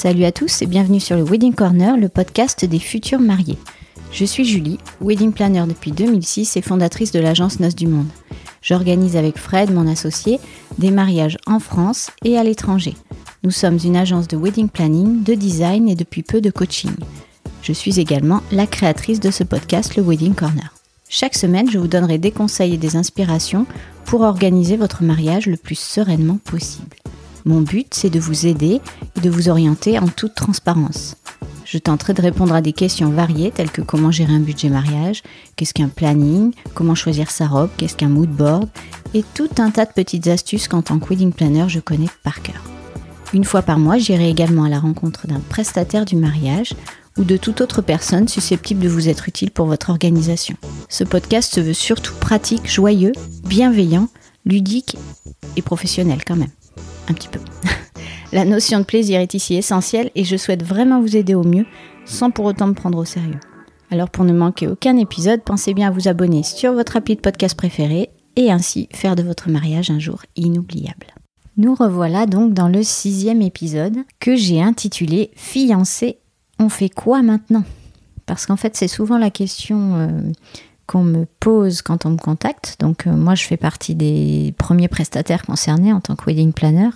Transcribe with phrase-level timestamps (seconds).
[0.00, 3.58] Salut à tous et bienvenue sur le Wedding Corner, le podcast des futurs mariés.
[4.10, 8.08] Je suis Julie, wedding planner depuis 2006 et fondatrice de l'agence Noces du Monde.
[8.62, 10.40] J'organise avec Fred, mon associé,
[10.78, 12.96] des mariages en France et à l'étranger.
[13.44, 16.92] Nous sommes une agence de wedding planning, de design et depuis peu de coaching.
[17.62, 20.72] Je suis également la créatrice de ce podcast, le Wedding Corner.
[21.08, 23.66] Chaque semaine, je vous donnerai des conseils et des inspirations
[24.06, 26.96] pour organiser votre mariage le plus sereinement possible.
[27.44, 28.80] Mon but, c'est de vous aider
[29.16, 31.16] et de vous orienter en toute transparence.
[31.64, 35.22] Je tenterai de répondre à des questions variées telles que comment gérer un budget mariage,
[35.56, 38.68] qu'est-ce qu'un planning, comment choisir sa robe, qu'est-ce qu'un mood board,
[39.14, 42.42] et tout un tas de petites astuces qu'en tant que wedding planner je connais par
[42.42, 42.62] cœur.
[43.32, 46.74] Une fois par mois, j'irai également à la rencontre d'un prestataire du mariage
[47.20, 50.56] ou de toute autre personne susceptible de vous être utile pour votre organisation.
[50.88, 53.12] Ce podcast se veut surtout pratique, joyeux,
[53.44, 54.08] bienveillant,
[54.46, 54.96] ludique
[55.56, 56.50] et professionnel quand même.
[57.08, 57.40] Un petit peu.
[58.32, 61.66] La notion de plaisir est ici essentielle et je souhaite vraiment vous aider au mieux
[62.06, 63.40] sans pour autant me prendre au sérieux.
[63.90, 67.20] Alors pour ne manquer aucun épisode, pensez bien à vous abonner sur votre appli de
[67.20, 71.08] podcast préféré et ainsi faire de votre mariage un jour inoubliable.
[71.56, 76.19] Nous revoilà donc dans le sixième épisode que j'ai intitulé Fiancé,
[76.60, 77.64] on fait quoi maintenant?
[78.26, 80.08] Parce qu'en fait c'est souvent la question euh,
[80.86, 82.76] qu'on me pose quand on me contacte.
[82.78, 86.90] Donc euh, moi je fais partie des premiers prestataires concernés en tant que wedding planner.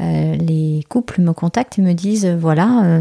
[0.00, 3.00] Euh, les couples me contactent et me disent voilà,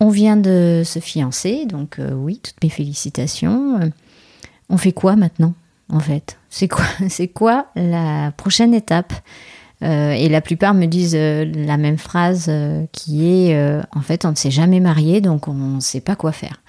[0.00, 3.80] on vient de se fiancer, donc oui, toutes mes félicitations.
[4.68, 5.54] on fait quoi maintenant,
[5.90, 6.38] en fait?
[6.48, 9.12] C'est quoi, c'est quoi la prochaine étape?
[9.82, 12.50] Et la plupart me disent la même phrase
[12.92, 16.32] qui est en fait, on ne s'est jamais marié, donc on ne sait pas quoi
[16.32, 16.60] faire.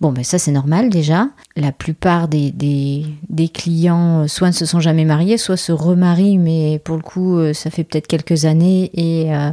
[0.00, 1.28] Bon, ben ça c'est normal déjà.
[1.56, 6.38] La plupart des, des, clients euh, soit ne se sont jamais mariés, soit se remarient,
[6.38, 9.52] mais pour le coup euh, ça fait peut-être quelques années et euh,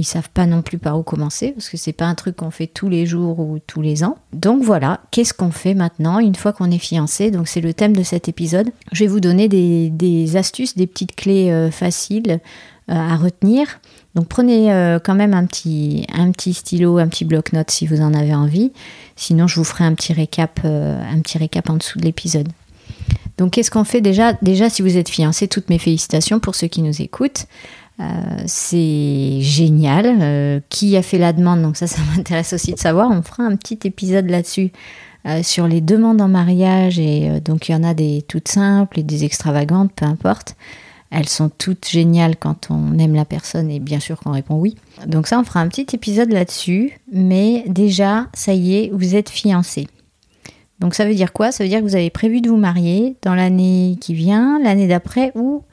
[0.00, 2.50] ils savent pas non plus par où commencer parce que c'est pas un truc qu'on
[2.50, 4.18] fait tous les jours ou tous les ans.
[4.32, 7.30] Donc voilà, qu'est-ce qu'on fait maintenant une fois qu'on est fiancé?
[7.30, 8.70] Donc c'est le thème de cet épisode.
[8.92, 12.40] Je vais vous donner des, astuces, des petites clés faciles
[12.88, 13.80] à retenir.
[14.14, 18.14] Donc prenez quand même un petit, un petit stylo, un petit bloc-notes si vous en
[18.14, 18.72] avez envie.
[19.20, 22.48] Sinon, je vous ferai un petit récap, euh, un petit récap en dessous de l'épisode.
[23.36, 24.32] Donc, qu'est-ce qu'on fait déjà?
[24.40, 27.44] Déjà, si vous êtes fiancé, toutes mes félicitations pour ceux qui nous écoutent.
[28.00, 28.04] Euh,
[28.46, 30.18] c'est génial.
[30.20, 31.62] Euh, qui a fait la demande?
[31.62, 33.10] Donc ça, ça m'intéresse aussi de savoir.
[33.10, 34.72] On fera un petit épisode là-dessus
[35.42, 36.98] sur les demandes en mariage.
[36.98, 40.56] Et donc, il y en a des toutes simples et des extravagantes, peu importe.
[41.10, 44.76] Elles sont toutes géniales quand on aime la personne et bien sûr qu'on répond oui.
[45.06, 47.00] Donc ça, on fera un petit épisode là-dessus.
[47.12, 49.88] Mais déjà, ça y est, vous êtes fiancés.
[50.78, 51.50] Donc ça veut dire quoi?
[51.50, 54.86] Ça veut dire que vous avez prévu de vous marier dans l'année qui vient, l'année
[54.86, 55.64] d'après ou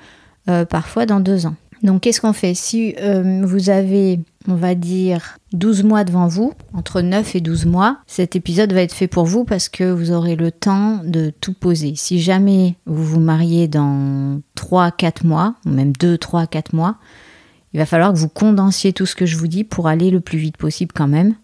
[0.49, 1.55] euh, parfois dans deux ans.
[1.83, 6.53] Donc qu'est-ce qu'on fait Si euh, vous avez, on va dire, 12 mois devant vous,
[6.73, 10.11] entre 9 et 12 mois, cet épisode va être fait pour vous parce que vous
[10.11, 11.93] aurez le temps de tout poser.
[11.95, 16.97] Si jamais vous vous mariez dans 3-4 mois, ou même 2, 3, 4 mois,
[17.73, 20.19] il va falloir que vous condensiez tout ce que je vous dis pour aller le
[20.19, 21.35] plus vite possible quand même.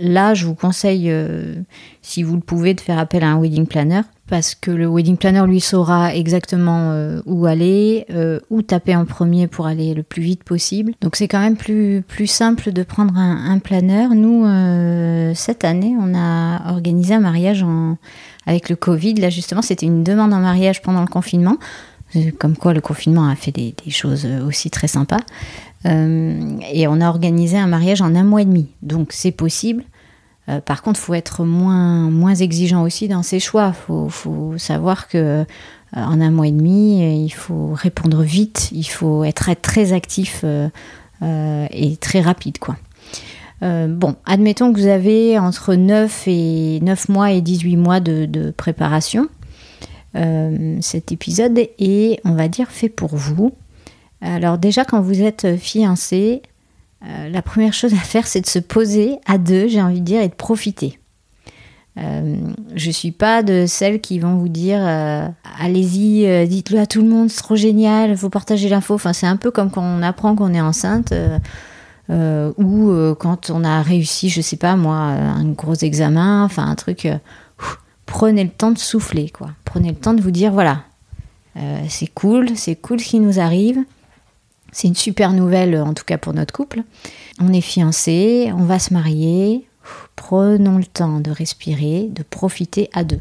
[0.00, 1.54] là, je vous conseille, euh,
[2.00, 5.18] si vous le pouvez, de faire appel à un wedding planner parce que le wedding
[5.18, 10.02] planner lui saura exactement euh, où aller, euh, où taper en premier pour aller le
[10.02, 10.94] plus vite possible.
[11.02, 14.08] Donc c'est quand même plus, plus simple de prendre un, planner.
[14.14, 17.62] Nous, euh, cette année, on a organisé un mariage
[18.46, 19.16] avec le Covid.
[19.16, 21.58] Là justement, c'était une demande en mariage pendant le confinement.
[22.38, 25.20] Comme quoi le confinement a fait des choses aussi très sympas.
[25.84, 28.68] et on a organisé un mariage en un mois et demi.
[28.80, 29.84] Donc c'est possible.
[30.48, 33.72] Euh, par contre, faut être moins, exigeant aussi dans ses choix.
[33.88, 35.44] Il faut, savoir que euh,
[35.92, 40.44] en un mois et demi, euh, il faut répondre vite, il faut être très actif
[41.24, 42.56] et très rapide.
[43.60, 48.50] bon, admettons que vous avez entre 9, et 9 mois et 18 mois de, de
[48.50, 49.28] préparation.
[50.14, 53.52] cet épisode est, on va dire, fait pour vous.
[54.20, 56.42] Alors déjà, quand vous êtes fiancé,
[57.08, 60.04] euh, la première chose à faire, c'est de se poser à deux, j'ai envie de
[60.04, 60.98] dire, et de profiter.
[61.98, 62.36] Euh,
[62.74, 65.28] je ne suis pas de celles qui vont vous dire euh,
[65.60, 68.94] allez-y, dites-le à tout le monde, c'est trop génial, faut partager l'info.
[68.94, 71.12] Enfin, c'est un peu comme quand on apprend qu'on est enceinte
[72.08, 77.08] ou quand on a réussi, je sais pas moi, un gros examen, enfin un truc.
[78.06, 79.50] prenez le temps de souffler, quoi.
[79.64, 80.82] Prenez le temps de vous dire voilà,
[81.88, 83.84] c'est cool, c'est cool ce qui nous arrive.
[84.72, 86.82] C'est une super nouvelle, en tout cas pour notre couple.
[87.40, 89.66] On est fiancés, on va se marier.
[90.16, 93.20] prenons le temps de respirer, de profiter à deux.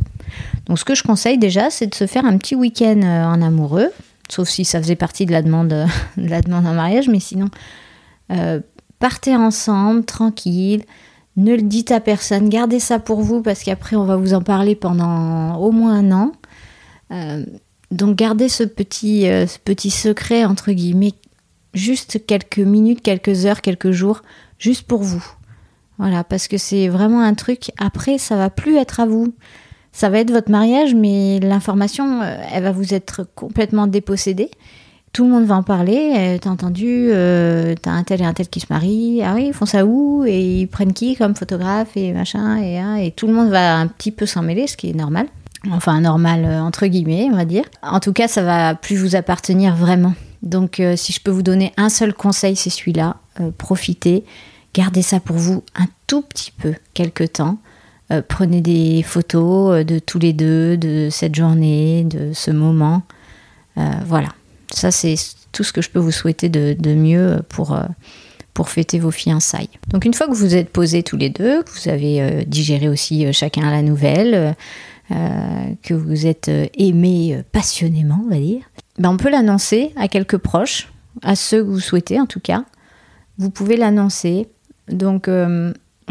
[0.65, 3.91] Donc ce que je conseille déjà, c'est de se faire un petit week-end en amoureux,
[4.29, 5.69] sauf si ça faisait partie de la demande,
[6.17, 7.49] de la demande en mariage, mais sinon,
[8.99, 10.83] partez ensemble, tranquille,
[11.37, 14.41] ne le dites à personne, gardez ça pour vous parce qu'après on va vous en
[14.41, 16.31] parler pendant au moins un an.
[17.11, 17.45] Euh,
[17.89, 21.13] donc gardez ce petit, euh, ce petit secret entre guillemets,
[21.73, 24.21] juste quelques minutes, quelques heures, quelques jours,
[24.59, 25.25] juste pour vous.
[25.97, 27.71] Voilà, parce que c'est vraiment un truc.
[27.77, 29.33] Après, ça va plus être à vous.
[29.91, 34.49] Ça va être votre mariage, mais l'information, euh, elle va vous être complètement dépossédée
[35.13, 36.13] tout le monde va en parler.
[36.15, 39.21] Euh, t'as entendu, euh, t'as un tel et un tel qui se marient.
[39.23, 40.23] Ah oui, ils font ça où?
[40.25, 43.87] Et ils prennent qui comme photographe et machin et, et tout le monde va un
[43.87, 45.27] petit peu s'en mêler, ce qui est normal.
[45.71, 47.63] Enfin, normal euh, entre guillemets, on va dire.
[47.83, 50.13] En tout cas, ça va plus vous appartenir vraiment.
[50.43, 53.17] Donc, si je peux vous donner un seul conseil, c'est celui-là.
[53.57, 54.23] profitez,
[54.73, 57.59] gardez ça pour vous un tout petit peu, quelque temps.
[58.27, 63.03] prenez des photos de tous les deux, de cette journée, de ce moment.
[63.75, 64.29] voilà.
[64.73, 65.15] Ça, c'est
[65.51, 67.83] tout ce que je peux vous souhaiter de, mieux pour, euh,
[68.53, 69.69] pour fêter vos fiançailles.
[69.89, 72.89] Donc une fois que vous êtes posés tous les deux, que vous avez euh, digéré
[72.89, 74.55] aussi euh, chacun la nouvelle,
[75.83, 78.63] que vous êtes aimés passionnément, on va dire,
[78.97, 80.91] ben on peut l'annoncer à quelques proches,
[81.23, 82.65] à ceux que vous souhaitez en tout cas.
[83.37, 84.47] Vous pouvez l'annoncer.
[84.89, 85.27] Donc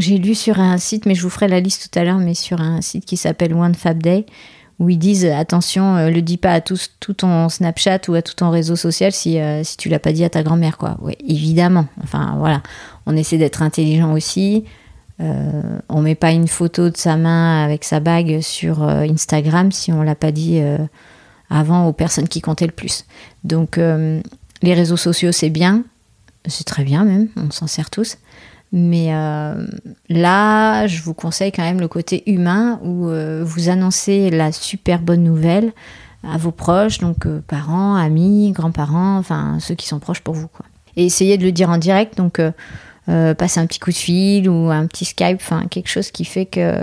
[0.00, 2.35] j'ai lu sur un site, mais je vous ferai la liste tout à l'heure, mais
[2.35, 4.26] sur un site qui s'appelle One Fab Day,
[4.79, 8.23] où ils disent attention, euh, le dis pas à tout, tout, ton Snapchat ou à
[8.23, 10.96] tout ton réseau social si, euh, si tu l'as pas dit à ta grand-mère, quoi.
[11.03, 11.87] Oui, évidemment.
[12.03, 12.62] Enfin, voilà.
[13.05, 14.64] On essaie d'être intelligent aussi.
[15.20, 19.93] Euh, on met pas une photo de sa main avec sa bague sur Instagram si
[19.93, 20.61] on l'a pas dit
[21.50, 23.05] avant aux personnes qui comptaient le plus.
[23.44, 23.78] Donc,
[24.62, 25.84] les réseaux sociaux, c'est bien.
[26.46, 27.28] C'est très bien même.
[27.37, 28.17] On s'en sert tous.
[28.72, 29.67] Mais euh,
[30.08, 35.00] là, je vous conseille quand même le côté humain où euh, vous annoncez la super
[35.00, 35.72] bonne nouvelle
[36.22, 40.49] à vos proches, donc euh, parents, amis, grands-parents, enfin ceux qui sont proches pour vous.
[40.96, 42.40] Et essayez de le dire en direct, donc
[43.06, 46.47] passer un petit coup de fil ou un petit Skype, enfin quelque chose qui fait
[46.47, 46.75] que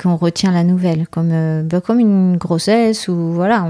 [0.00, 3.66] qu'on retient la nouvelle, comme, bah, comme une grossesse ou voilà.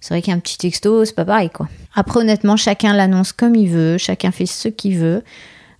[0.00, 1.68] C'est vrai qu'un petit texto, c'est pas pareil quoi.
[1.94, 5.22] Après, honnêtement, chacun l'annonce comme il veut, chacun fait ce qu'il veut.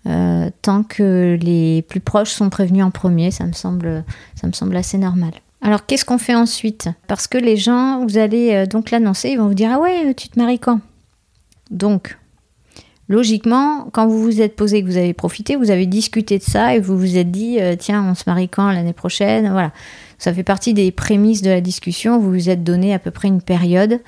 [0.07, 4.05] Euh, tant que les plus proches sont prévenus en premier, ça me semble,
[4.41, 5.33] ça me semble assez normal.
[5.61, 6.89] Alors qu'est-ce qu'on fait ensuite?
[7.09, 10.15] Parce que les gens, vous allez euh, donc l'annoncer, ils vont vous dire ah ouais,
[10.15, 10.81] tu te maries quand?
[11.71, 12.18] Donc
[13.09, 16.75] logiquement, quand vous vous êtes posé, que vous avez profité, vous avez discuté de ça
[16.75, 19.73] et vous vous êtes dit euh, tiens, on se marie quand l'année prochaine Voilà,
[20.19, 22.19] ça fait partie des prémices de la discussion.
[22.19, 24.01] Vous vous êtes donné à peu près une période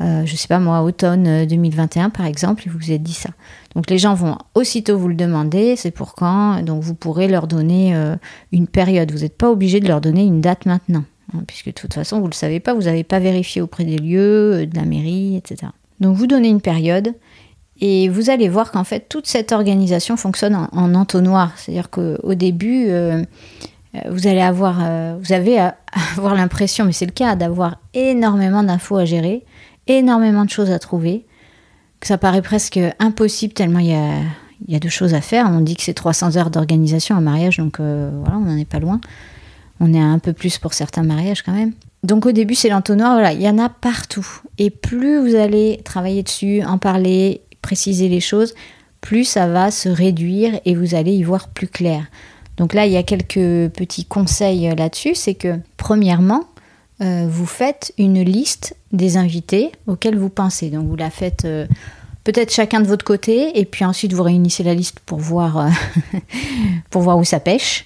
[0.00, 3.14] euh, je sais pas moi, automne 2021 euh, par exemple, et vous vous êtes dit
[3.14, 3.30] ça.
[3.74, 7.48] Donc les gens vont aussitôt vous le demander, c'est pour quand, donc vous pourrez leur
[7.48, 8.14] donner euh,
[8.52, 9.10] une période.
[9.10, 12.18] Vous n'êtes pas obligé de leur donner une date maintenant, hein, puisque de toute façon
[12.18, 15.36] vous ne le savez pas, vous n'avez pas vérifié auprès des lieux, de la mairie,
[15.36, 15.72] etc.
[15.98, 17.14] Donc vous donnez une période.
[17.80, 21.52] Et vous allez voir qu'en fait, toute cette organisation fonctionne en, entonnoir.
[21.56, 22.88] C'est-à-dire qu'au début,
[24.10, 24.80] vous allez avoir,
[25.20, 25.58] vous avez
[26.16, 29.44] avoir l'impression, mais c'est le cas, d'avoir énormément d'infos à gérer
[29.88, 31.24] énormément de choses à trouver,
[32.00, 34.18] que ça paraît presque impossible tellement il y a,
[34.66, 35.46] il y a de choses à faire.
[35.50, 38.68] On dit que c'est 300 heures d'organisation un mariage, donc euh, voilà, on n'en est
[38.68, 39.00] pas loin.
[39.80, 41.72] On est un peu plus pour certains mariages quand même.
[42.04, 44.26] Donc au début, c'est l'entonnoir, voilà, il y en a partout.
[44.58, 48.54] Et plus vous allez travailler dessus, en parler, préciser les choses,
[49.02, 52.06] plus ça va se réduire et vous allez y voir plus clair.
[52.56, 55.14] Donc là, il y a quelques petits conseils là-dessus.
[55.14, 56.44] C'est que, premièrement,
[57.02, 60.70] euh, vous faites une liste des invités auxquels vous pensez.
[60.70, 61.66] Donc vous la faites euh,
[62.24, 65.68] peut-être chacun de votre côté et puis ensuite vous réunissez la liste pour voir, euh,
[66.90, 67.84] pour voir où ça pêche.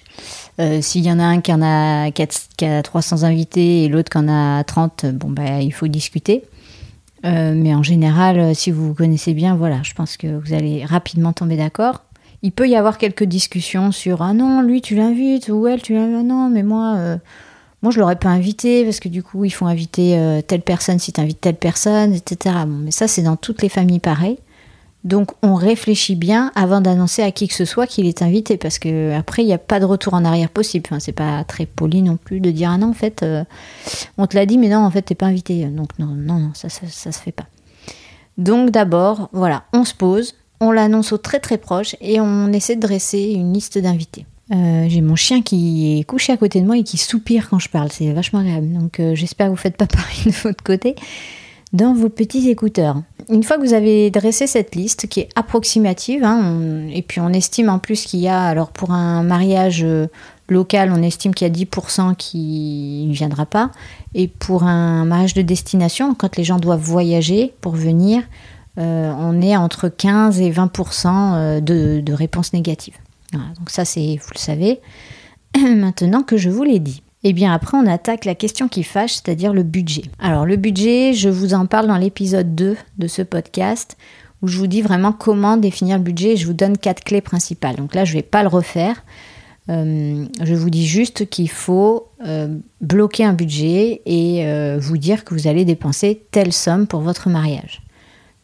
[0.81, 4.19] S'il y en a un qui, en a, qui a 300 invités et l'autre qui
[4.19, 6.43] en a 30, bon bah, il faut discuter.
[7.23, 11.33] Mais en général, si vous vous connaissez bien, voilà, je pense que vous allez rapidement
[11.33, 12.03] tomber d'accord.
[12.41, 15.93] Il peut y avoir quelques discussions sur ah non, lui tu l'invites ou elle tu
[15.93, 17.17] l'invites, ah non, mais moi
[17.83, 20.99] moi, je l'aurais pas invité parce que du coup, ils font inviter euh, telle personne
[20.99, 22.55] si tu invites telle personne, etc.
[22.65, 24.39] Mais ça, c'est dans toutes les familles pareil.
[25.03, 28.79] Donc, on réfléchit bien avant d'annoncer à qui que ce soit qu'il est invité parce
[28.79, 30.85] que après, il n'y a pas de retour en arrière possible.
[30.87, 33.43] Enfin, c'est pas très poli non plus de dire ah non, en fait, euh,
[34.17, 35.65] on te l'a dit, mais non, en fait, t'es pas invité.
[35.65, 37.47] Donc, non, non, ça, ça, se fait pas.
[38.37, 42.75] Donc, d'abord, voilà, on se pose, on l'annonce au très très proche et on essaie
[42.75, 44.25] de dresser une liste d'invités.
[44.51, 47.59] Euh, j'ai mon chien qui est couché à côté de moi et qui soupire quand
[47.59, 47.91] je parle.
[47.91, 48.71] C'est vachement agréable.
[48.71, 50.95] Donc euh, j'espère que vous faites pas pareil de votre côté
[51.73, 53.01] dans vos petits écouteurs.
[53.29, 57.29] Une fois que vous avez dressé cette liste qui est approximative, hein, et puis on
[57.29, 60.07] estime en plus qu'il y a, alors pour un mariage euh,
[60.49, 63.71] local, on estime qu'il y a 10% qui ne viendra pas.
[64.13, 68.21] Et pour un mariage de destination, quand les gens doivent voyager pour venir,
[68.77, 72.97] euh, on est entre 15 et 20% de, de réponses négatives.
[73.31, 74.79] donc ça, c'est, vous le savez.
[75.57, 77.01] Maintenant que je vous l'ai dit.
[77.25, 80.03] Et eh bien après, on attaque la question qui fâche, c'est-à-dire le budget.
[80.19, 83.95] Alors le budget, je vous en parle dans l'épisode 2 de ce podcast,
[84.41, 87.21] où je vous dis vraiment comment définir le budget et je vous donne quatre clés
[87.21, 87.77] principales.
[87.77, 89.05] Donc là, je ne vais pas le refaire.
[89.69, 95.23] Euh, je vous dis juste qu'il faut euh, bloquer un budget et euh, vous dire
[95.23, 97.81] que vous allez dépenser telle somme pour votre mariage.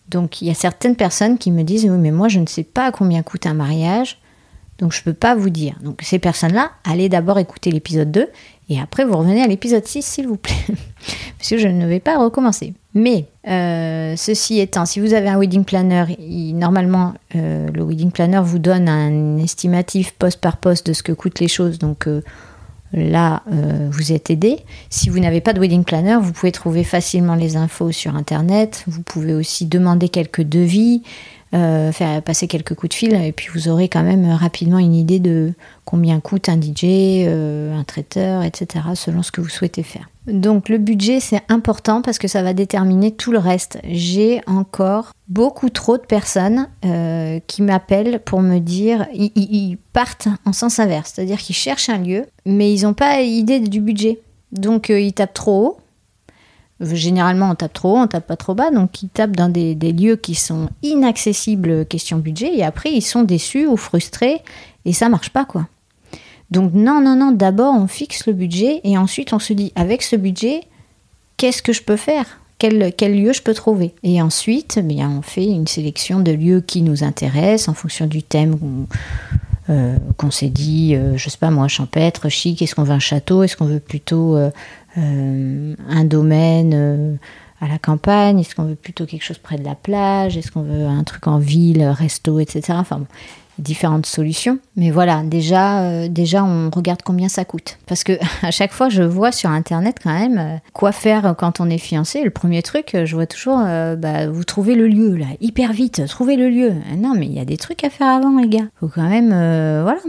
[0.08, 2.64] Donc il y a certaines personnes qui me disent oui mais moi je ne sais
[2.64, 4.20] pas combien coûte un mariage,
[4.78, 5.76] donc je ne peux pas vous dire.
[5.84, 8.28] Donc ces personnes-là, allez d'abord écouter l'épisode 2
[8.70, 10.54] et après, vous revenez à l'épisode 6, s'il vous plaît.
[11.38, 12.74] Parce que je ne vais pas recommencer.
[12.94, 16.06] Mais, euh, ceci étant, si vous avez un wedding planner,
[16.54, 21.12] normalement, euh, le wedding planner vous donne un estimatif poste par poste de ce que
[21.12, 21.80] coûtent les choses.
[21.80, 22.22] Donc euh,
[22.94, 23.44] là,
[23.92, 24.60] vous êtes aidé.
[24.90, 28.84] Si vous n'avez pas de wedding planner, vous pouvez trouver facilement les infos sur Internet.
[28.88, 31.04] Vous pouvez aussi demander quelques devis.
[31.56, 34.94] Euh, faire passer quelques coups de fil et puis vous aurez quand même rapidement une
[34.94, 35.54] idée de
[35.84, 36.84] combien coûte un DJ,
[37.26, 38.86] euh, un traiteur, etc.
[38.94, 40.08] selon ce que vous souhaitez faire.
[40.30, 43.80] Donc le budget c'est important parce que ça va déterminer tout le reste.
[43.84, 50.54] J'ai encore beaucoup trop de personnes euh, qui m'appellent pour me dire ils, partent en
[50.54, 54.20] sens inverse, c'est-à-dire qu'ils cherchent un lieu mais ils n'ont pas idée du budget.
[54.52, 55.78] Donc ils tapent trop haut
[56.82, 59.76] Généralement, on tape trop haut, on tape pas trop bas, donc ils tapent dans des,
[59.76, 64.42] lieux qui sont inaccessibles question budget, et après ils sont déçus ou frustrés,
[64.86, 65.68] et ça marche pas quoi.
[66.52, 70.02] Donc non, non, non, d'abord on fixe le budget, et ensuite on se dit, avec
[70.02, 70.62] ce budget,
[71.38, 72.40] qu'est-ce que je peux faire?
[72.60, 73.96] Quel, lieu je peux trouver?
[74.04, 78.06] Et ensuite, eh bien, on fait une sélection de lieux qui nous intéressent en fonction
[78.06, 78.86] du thème
[79.70, 83.00] euh, qu'on s'est dit, euh, je sais pas moi, champêtre, chic, est-ce qu'on veut un
[83.00, 84.52] château, est-ce qu'on veut plutôt euh,
[84.98, 87.16] euh, un domaine euh,
[87.62, 88.40] à la campagne?
[88.40, 90.36] Est-ce qu'on veut plutôt quelque chose près de la plage?
[90.36, 92.74] Est-ce qu'on veut un truc en ville, resto, etc.
[92.74, 93.04] Enfin,
[93.60, 94.60] différentes solutions.
[94.76, 97.78] Mais voilà, déjà, euh, déjà, on regarde combien ça coûte.
[97.86, 101.70] Parce que à chaque fois, je vois sur Internet quand même quoi faire quand on
[101.70, 102.24] est fiancé.
[102.24, 106.36] Le premier truc, je vois toujours, bah, vous trouvez le lieu, là, hyper vite, trouvez
[106.36, 106.74] le lieu.
[106.98, 108.66] Non, mais il y a des trucs à faire avant, les gars.
[108.80, 109.30] Faut quand même,
[109.84, 110.00] voilà,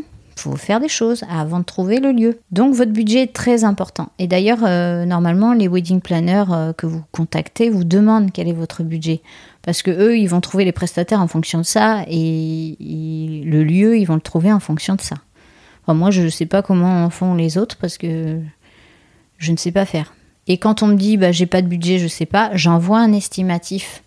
[0.41, 2.41] faut faire des choses avant de trouver le lieu.
[2.51, 4.11] Donc votre budget est très important.
[4.19, 8.53] Et d'ailleurs, euh, normalement, les wedding planners euh, que vous contactez vous demandent quel est
[8.53, 9.21] votre budget.
[9.63, 12.77] Parce que eux, ils vont trouver les prestataires en fonction de ça et,
[13.45, 15.17] le lieu, ils vont le trouver en fonction de ça.
[15.89, 18.41] moi, je ne sais pas comment font les autres parce que
[19.39, 20.15] je ne sais pas faire.
[20.47, 23.13] Et quand on me dit, bah, j'ai pas de budget, je sais pas, j'envoie un
[23.13, 24.03] estimatif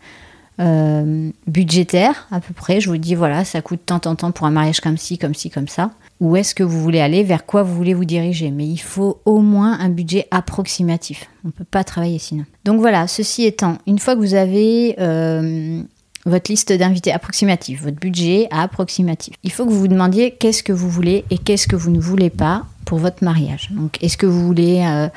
[0.60, 2.82] euh, budgétaire à peu près.
[2.82, 5.34] Je vous dis, voilà, ça coûte tant, tant, tant pour un mariage comme ci, comme
[5.34, 5.92] ci, comme ça
[6.24, 8.50] où est-ce que vous voulez aller, vers quoi vous voulez vous diriger?
[8.50, 11.30] Mais il faut au moins un budget approximatif.
[11.44, 12.46] On ne peut pas travailler sinon.
[12.64, 15.82] Donc voilà, ceci étant, une fois que vous avez euh,
[16.26, 20.72] votre liste d'invités approximative, votre budget approximatif, il faut que vous vous demandiez qu'est-ce que
[20.72, 23.70] vous voulez et qu'est-ce que vous ne voulez pas pour votre mariage.
[23.72, 24.82] Donc est-ce que vous voulez...
[24.86, 25.10] Euh,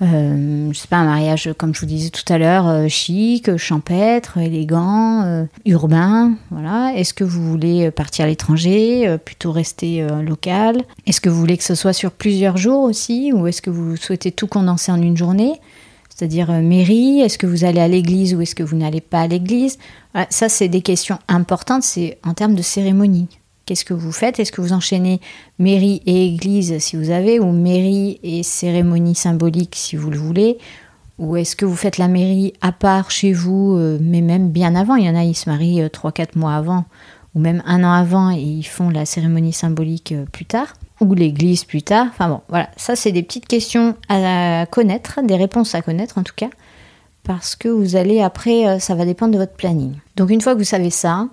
[0.00, 3.56] euh, je sais pas, un mariage, comme je vous disais tout à l'heure, euh, chic,
[3.56, 6.92] champêtre, élégant, euh, urbain, voilà.
[6.96, 10.82] Est-ce que vous voulez partir à l'étranger, plutôt rester local?
[11.06, 13.96] Est-ce que vous voulez que ce soit sur plusieurs jours aussi, ou est-ce que vous
[13.96, 15.60] souhaitez tout condenser en une journée?
[16.08, 19.26] C'est-à-dire mairie, est-ce que vous allez à l'église ou est-ce que vous n'allez pas à
[19.26, 19.78] l'église?
[20.30, 23.28] Ça, c'est des questions importantes, c'est en termes de cérémonie.
[23.66, 24.40] Qu'est-ce que vous faites?
[24.40, 25.20] Est-ce que vous enchaînez
[25.58, 30.58] mairie et église si vous avez, ou mairie et cérémonie symbolique si vous le voulez?
[31.18, 34.74] Ou est-ce que vous faites la mairie à part chez vous, euh, mais même bien
[34.74, 34.96] avant?
[34.96, 36.84] Il y en a, ils se marient 3-4 euh, mois avant,
[37.34, 41.14] ou même un an avant, et ils font la cérémonie symbolique euh, plus tard, ou
[41.14, 42.06] l'église plus tard.
[42.08, 46.24] Enfin bon, voilà, ça c'est des petites questions à connaître, des réponses à connaître en
[46.24, 46.50] tout cas,
[47.22, 49.94] parce que vous allez après, ça va dépendre de votre planning.
[50.16, 51.28] Donc une fois que vous savez ça,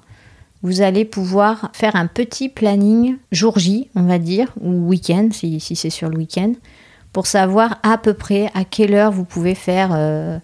[0.61, 5.59] vous allez pouvoir faire un petit planning jour J, on va dire, ou week-end, si,
[5.59, 6.53] c'est sur le week-end,
[7.13, 10.37] pour savoir à peu près à quelle heure vous pouvez faire euh,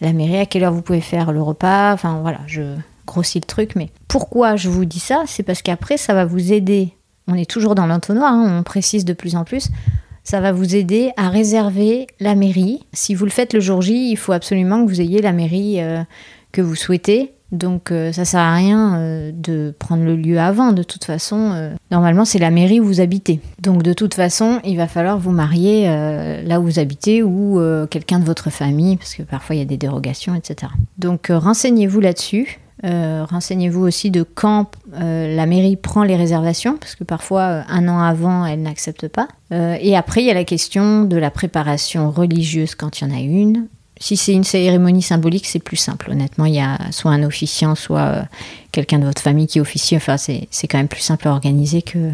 [0.00, 1.92] la mairie, à quelle heure vous pouvez faire le repas.
[1.92, 2.76] Enfin voilà, je
[3.06, 6.52] grossis le truc, mais pourquoi je vous dis ça C'est parce qu'après, ça va vous
[6.52, 6.92] aider.
[7.28, 9.68] On est toujours dans l'entonnoir, hein, on précise de plus en plus.
[10.24, 12.84] Ça va vous aider à réserver la mairie.
[12.92, 15.80] Si vous le faites le jour J, il faut absolument que vous ayez la mairie
[15.80, 16.02] euh,
[16.52, 20.72] que vous souhaitez donc euh, ça sert à rien euh, de prendre le lieu avant.
[20.72, 23.40] De toute façon, euh, normalement c'est la mairie où vous habitez.
[23.60, 25.86] Donc de toute façon, il va falloir vous marier
[26.44, 29.66] là où vous habitez ou quelqu'un de votre famille, parce que parfois il y a
[29.66, 30.72] des dérogations, etc.
[30.98, 32.60] Donc renseignez-vous là-dessus.
[32.84, 37.62] Euh, renseignez-vous aussi de quand euh, la mairie prend les réservations, parce que parfois, euh,
[37.68, 39.28] un an avant, elle n'accepte pas.
[39.50, 43.14] et après, il y a la question de la préparation religieuse quand il y en
[43.14, 43.68] a une.
[44.02, 46.10] Si c'est une cérémonie symbolique, c'est plus simple.
[46.10, 48.24] Honnêtement, il y a soit un officiant, soit
[48.72, 49.94] quelqu'un de votre famille qui officie.
[49.94, 52.10] Enfin, c'est quand même plus simple à organiser que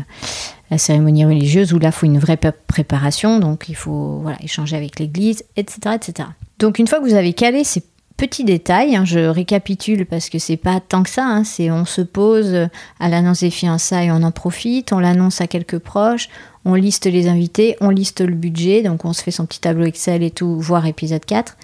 [0.71, 3.39] la cérémonie religieuse, où là, il faut une vraie préparation.
[3.39, 6.29] Donc, il faut voilà, échanger avec l'église, etc., etc.
[6.59, 7.83] Donc, une fois que vous avez calé ces
[8.19, 11.85] Petit détail, hein, je récapitule parce que c'est pas tant que ça, hein, c'est on
[11.85, 12.69] se pose
[12.99, 16.29] à l'annonce des fiançailles, on en profite, on l'annonce à quelques proches,
[16.69, 19.87] on liste les invités, on liste le budget, donc on se fait son petit tableau
[19.87, 21.57] Excel et tout, voire épisode 4.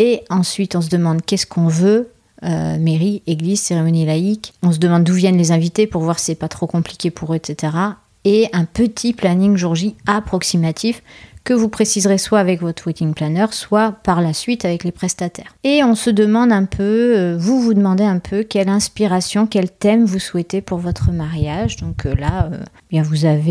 [0.00, 2.10] Et ensuite, on se demande qu'est-ce qu'on veut,
[2.42, 4.52] euh, mairie, église, cérémonie laïque.
[4.64, 7.32] On se demande d'où viennent les invités pour voir si c'est pas trop compliqué pour
[7.32, 7.76] eux, etc.
[8.24, 11.04] Et un petit planning jour J approximatif
[11.44, 15.54] que vous préciserez soit avec votre wedding planner, soit par la suite avec les prestataires.
[15.62, 16.82] Et on se demande un peu,
[17.16, 21.76] euh, vous vous demandez un peu quelle inspiration, quel thème vous souhaitez pour votre mariage.
[21.76, 22.58] Donc euh, là, euh,
[22.90, 23.44] bien vous avez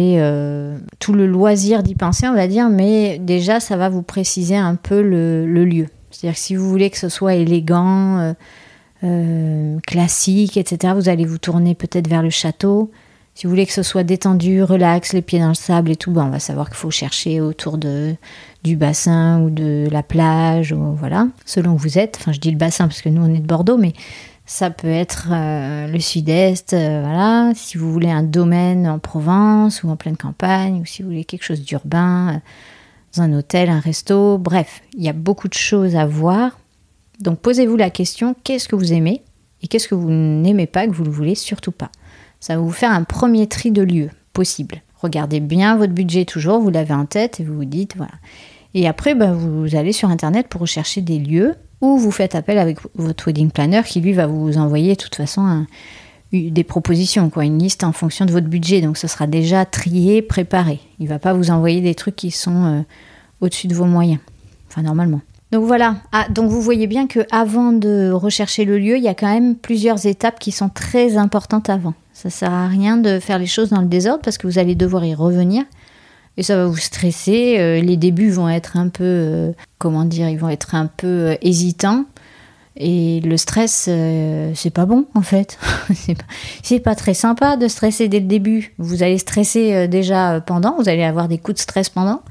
[0.99, 4.75] tout le loisir d'y penser, on va dire, mais déjà ça va vous préciser un
[4.75, 5.87] peu le, le lieu.
[6.09, 8.33] C'est-à-dire que si vous voulez que ce soit élégant,
[9.85, 12.89] classique, etc., vous allez vous tourner peut-être vers le château.
[13.35, 16.11] Si vous voulez que ce soit détendu, relax, les pieds dans le sable et tout,
[16.11, 18.15] ben on va savoir qu'il faut chercher autour de,
[18.63, 22.17] du bassin ou de la plage, voilà, selon où vous êtes.
[22.19, 23.93] Enfin, je dis le bassin parce que nous, on est de Bordeaux, mais
[24.45, 27.53] ça peut être euh, le sud-est, euh, voilà.
[27.55, 31.23] Si vous voulez un domaine en Provence ou en pleine campagne, ou si vous voulez
[31.23, 32.39] quelque chose d'urbain, euh,
[33.15, 36.59] dans un hôtel, un resto, bref, il y a beaucoup de choses à voir.
[37.19, 39.21] Donc posez-vous la question, qu'est-ce que vous aimez
[39.61, 41.89] et qu'est-ce que vous n'aimez pas, que vous ne voulez surtout pas?
[42.43, 44.81] Ça va vous faire un premier tri de lieux possible.
[44.99, 48.11] Regardez bien votre budget toujours, vous l'avez en tête et vous vous dites voilà.
[48.73, 52.57] Et après, bah, vous allez sur Internet pour rechercher des lieux ou vous faites appel
[52.57, 55.65] avec votre wedding planner qui lui va vous envoyer de toute façon
[56.33, 58.81] des propositions, quoi, une liste en fonction de votre budget.
[58.81, 60.81] Donc ce sera déjà trié, préparé.
[60.99, 62.81] Il va pas vous envoyer des trucs qui sont euh,
[63.39, 64.19] au-dessus de vos moyens.
[64.67, 65.21] Enfin normalement.
[65.53, 65.97] Donc voilà.
[66.11, 69.31] Ah, donc vous voyez bien que avant de rechercher le lieu, il y a quand
[69.31, 71.93] même plusieurs étapes qui sont très importantes avant.
[72.11, 74.73] Ça sert à rien de faire les choses dans le désordre parce que vous allez
[74.73, 75.63] devoir y revenir
[76.37, 77.57] et ça va vous stresser.
[77.59, 81.07] Euh, les débuts vont être un peu, euh, comment dire, ils vont être un peu
[81.07, 82.05] euh, hésitants.
[82.75, 83.87] Et le stress,
[84.55, 85.59] c'est pas bon en fait.
[86.63, 88.73] c'est pas, pas, très sympa de stresser dès le début.
[88.79, 92.23] Vous allez stresser déjà pendant, vous allez avoir des coups de stress pendant.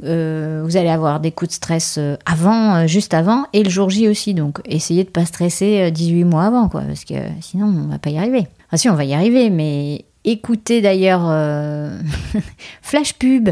[0.00, 4.34] Vous allez avoir des coups de stress avant, juste avant, et le jour J aussi.
[4.34, 8.10] Donc essayez de pas stresser 18 mois avant, quoi, parce que sinon on va pas
[8.10, 8.46] y arriver.
[8.72, 11.98] Ah si, on va y arriver, mais écoutez d'ailleurs euh,
[12.82, 13.50] Flash Pub,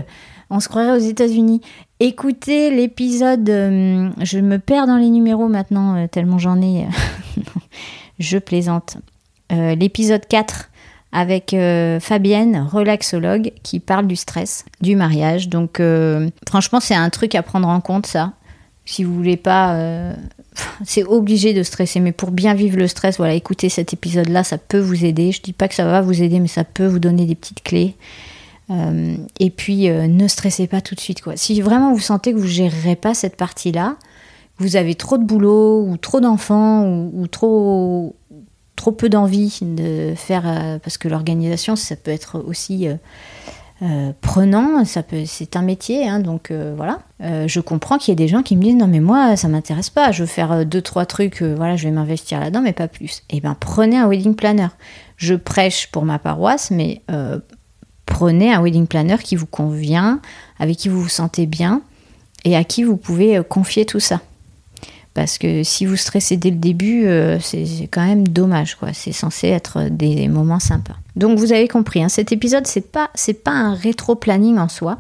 [0.51, 1.61] on se croirait aux États-Unis.
[2.01, 6.87] Écoutez l'épisode, euh, je me perds dans les numéros maintenant, euh, tellement j'en ai.
[8.19, 8.99] je plaisante.
[9.51, 10.71] L'épisode 4
[11.15, 11.57] avec
[12.01, 15.49] Fabienne, relaxologue, qui parle du stress, du mariage.
[15.49, 15.81] Donc
[16.47, 18.33] franchement, c'est un truc à prendre en compte, ça.
[18.85, 20.15] Si vous voulez pas
[20.85, 24.59] c'est obligé de stresser, mais pour bien vivre le stress, voilà, écoutez cet épisode-là, ça
[24.59, 25.33] peut vous aider.
[25.33, 27.63] Je dis pas que ça va vous aider, mais ça peut vous donner des petites
[27.63, 27.97] clés.
[28.71, 31.21] Euh, et puis, euh, ne stressez pas tout de suite.
[31.21, 31.37] Quoi.
[31.37, 33.97] Si vraiment vous sentez que vous ne gérerez pas cette partie-là,
[34.59, 38.15] vous avez trop de boulot, ou trop d'enfants, ou, trop,
[38.85, 42.87] trop peu d'envie de faire, euh, parce que l'organisation, ça peut être aussi
[43.81, 47.01] euh, prenant, ça peut, c'est un métier, hein, donc euh, voilà.
[47.23, 49.49] Euh, je comprends qu'il y ait des gens qui me disent non mais moi ça
[49.49, 52.87] m'intéresse pas, je veux faire deux trois trucs, voilà, je vais m'investir là-dedans, mais pas
[52.87, 53.23] plus.
[53.31, 54.69] Eh ben prenez un wedding planner.
[55.17, 57.01] Je prêche pour ma paroisse, mais
[58.05, 60.21] prenez un wedding planner qui vous convient,
[60.59, 61.81] avec qui vous vous sentez bien
[62.45, 64.21] et à qui vous pouvez confier tout ça.
[65.15, 68.93] Parce que si vous stressez dès le début, euh, c'est quand même dommage, quoi.
[68.93, 70.97] C'est censé être des moments sympas.
[71.15, 73.11] Donc vous avez compris, hein, cet épisode, c'est pas,
[73.45, 74.99] pas un rétro-planning en soi,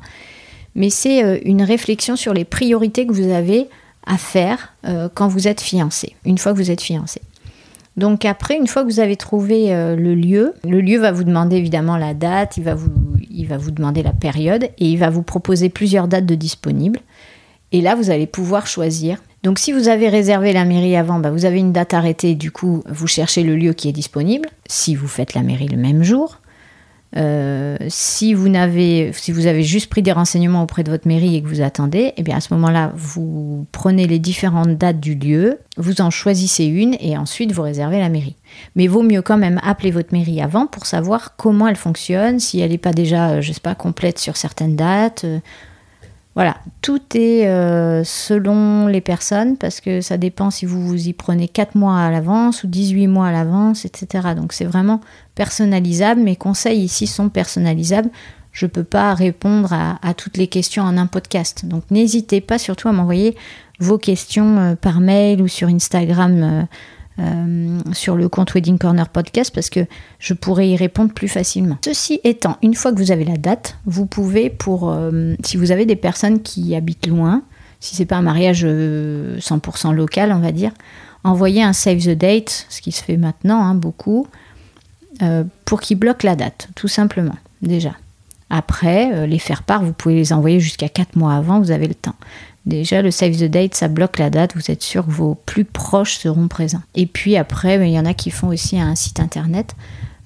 [0.76, 3.66] mais c'est euh, une réflexion sur les priorités que vous avez
[4.06, 7.20] à faire euh, quand vous êtes fiancé, une fois que vous êtes fiancé.
[7.96, 11.54] Donc après, une fois que vous avez trouvé le lieu, le lieu va vous demander
[11.54, 12.90] évidemment la date, il va, vous,
[13.30, 16.98] il va vous demander la période et il va vous proposer plusieurs dates de disponibles.
[17.70, 21.30] Et là, vous allez pouvoir choisir donc si vous avez réservé la mairie avant, bah,
[21.30, 24.94] vous avez une date arrêtée, du coup vous cherchez le lieu qui est disponible, si
[24.94, 26.40] vous faites la mairie le même jour.
[27.16, 31.60] Euh, si, vous avez juste pris des renseignements auprès de votre mairie et que vous
[31.60, 36.10] attendez, eh bien à ce moment-là, vous prenez les différentes dates du lieu, vous en
[36.10, 38.36] choisissez une et ensuite vous réservez la mairie.
[38.74, 42.60] Mais vaut mieux quand même appeler votre mairie avant pour savoir comment elle fonctionne, si
[42.60, 45.26] elle n'est pas déjà, euh, je sais pas, complète sur certaines dates.
[46.34, 51.12] Voilà, tout est euh, selon les personnes parce que ça dépend si vous vous y
[51.12, 54.34] prenez 4 mois à l'avance ou 18 mois à l'avance, etc.
[54.36, 55.00] Donc c'est vraiment
[55.36, 56.20] personnalisable.
[56.20, 58.10] Mes conseils ici sont personnalisables.
[58.50, 61.66] Je ne peux pas répondre à, toutes les questions en un podcast.
[61.66, 63.36] Donc n'hésitez pas surtout à m'envoyer
[63.78, 66.42] vos questions euh, par mail ou sur Instagram.
[66.42, 66.62] Euh,
[67.20, 69.86] euh, sur le compte Wedding Corner Podcast parce que
[70.18, 71.78] je pourrais y répondre plus facilement.
[71.84, 75.70] Ceci étant, une fois que vous avez la date, vous pouvez, pour euh, si vous
[75.70, 77.42] avez des personnes qui habitent loin,
[77.78, 80.72] si c'est pas un mariage 100% euh, local, on va dire,
[81.22, 84.26] envoyer un save the date, ce qui se fait maintenant hein, beaucoup,
[85.64, 87.92] pour qu'ils bloquent la date, tout simplement, déjà.
[88.50, 91.94] Après, les faire part, vous pouvez les envoyer jusqu'à 4 mois avant, vous avez le
[91.94, 92.16] temps.
[92.66, 95.64] Déjà, le save the date, ça bloque la date, vous êtes sûr que vos plus
[95.64, 96.82] proches seront présents.
[96.94, 99.74] Et puis après, ben, il y en a qui font aussi un site internet.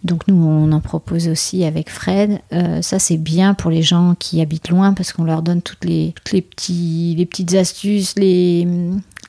[0.05, 2.41] Donc nous, on en propose aussi avec Fred.
[2.53, 5.85] Euh, ça, c'est bien pour les gens qui habitent loin parce qu'on leur donne toutes
[5.85, 8.67] les, toutes les, petits, les petites astuces, les,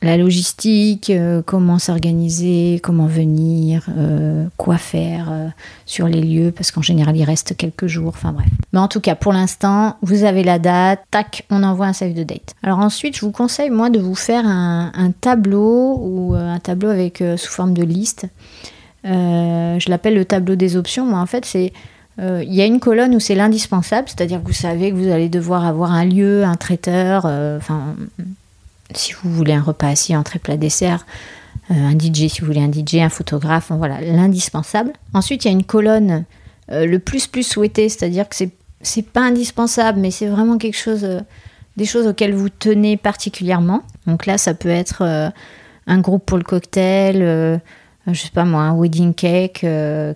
[0.02, 5.48] la logistique, euh, comment s'organiser, comment venir, euh, quoi faire euh,
[5.86, 8.48] sur les lieux, parce qu'en général il reste quelques jours, enfin bref.
[8.72, 12.14] Mais en tout cas, pour l'instant, vous avez la date, tac, on envoie un save
[12.14, 12.56] de date.
[12.64, 17.24] Alors ensuite, je vous conseille moi de vous faire un, tableau ou un tableau avec
[17.36, 18.28] sous forme de liste.
[19.04, 21.06] je l'appelle le tableau des options.
[21.06, 21.74] Moi, en fait, c'est
[22.20, 25.30] il y a une colonne où c'est l'indispensable, c'est-à-dire que vous savez que vous allez
[25.30, 27.96] devoir avoir un lieu, un traiteur, enfin
[28.94, 31.06] si vous voulez un repas assis, entrée, plat, dessert,
[31.72, 34.94] euh, un DJ si vous voulez un DJ, un photographe, voilà, l'indispensable.
[35.14, 36.26] Ensuite, il y a une colonne
[36.72, 40.78] euh, le plus plus souhaité, c'est-à-dire que c'est c'est pas indispensable, mais c'est vraiment quelque
[40.78, 41.20] chose, euh,
[41.76, 43.84] des choses auxquelles vous tenez particulièrement.
[44.08, 45.32] Donc là, ça peut être
[45.86, 47.62] un groupe pour le cocktail,
[48.08, 49.66] je sais pas moi, un wedding cake,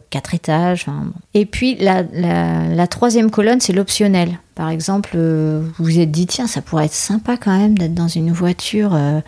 [0.10, 0.86] quatre étages.
[1.34, 4.40] Et puis la, la troisième colonne, c'est l'optionnel.
[4.56, 7.96] Par exemple, euh, vous vous êtes dit, tiens, ça pourrait être sympa quand même d'être
[7.96, 9.20] dans une voiture, euh,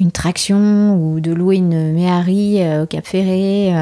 [0.00, 3.74] une traction, ou de louer une Méhari euh, au Cap Ferré.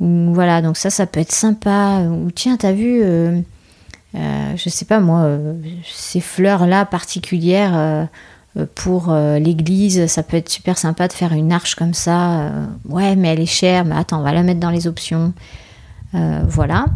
[0.00, 2.00] ou voilà, donc ça, ça peut être sympa.
[2.10, 3.02] Ou tiens, t'as vu,
[4.14, 5.28] je sais pas moi,
[5.84, 8.08] ces fleurs-là particulières
[8.74, 12.50] pour l'église, ça peut être super sympa de faire une arche comme ça.
[12.88, 15.32] ouais, mais elle est chère, mais attends, on va la mettre dans les options.
[16.12, 16.86] voilà.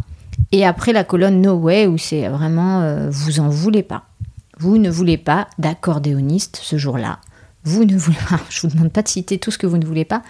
[0.52, 4.04] Et après la colonne No Way, où c'est vraiment euh, vous en voulez pas.
[4.58, 7.18] Vous ne voulez pas d'accordéoniste ce jour-là.
[7.64, 9.84] Vous ne voulez pas, je vous demande pas de citer tout ce que vous ne
[9.84, 10.22] voulez pas,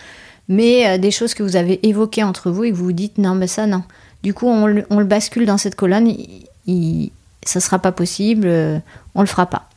[0.49, 3.19] mais euh, des choses que vous avez évoquées entre vous et que vous vous dites
[3.19, 3.83] non, mais ça non.
[4.23, 6.13] Du coup, on le, bascule dans cette colonne,
[6.67, 7.11] il,
[7.45, 8.79] ça sera pas possible, euh,
[9.15, 9.69] on le fera pas.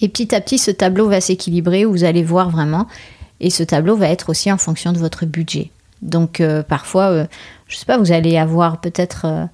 [0.00, 2.86] Et petit à petit, ce tableau va s'équilibrer, vous allez voir vraiment.
[3.40, 5.70] Et ce tableau va être aussi en fonction de votre budget.
[6.02, 7.26] Donc parfois,
[7.68, 9.44] je sais pas, vous allez avoir peut-être euh,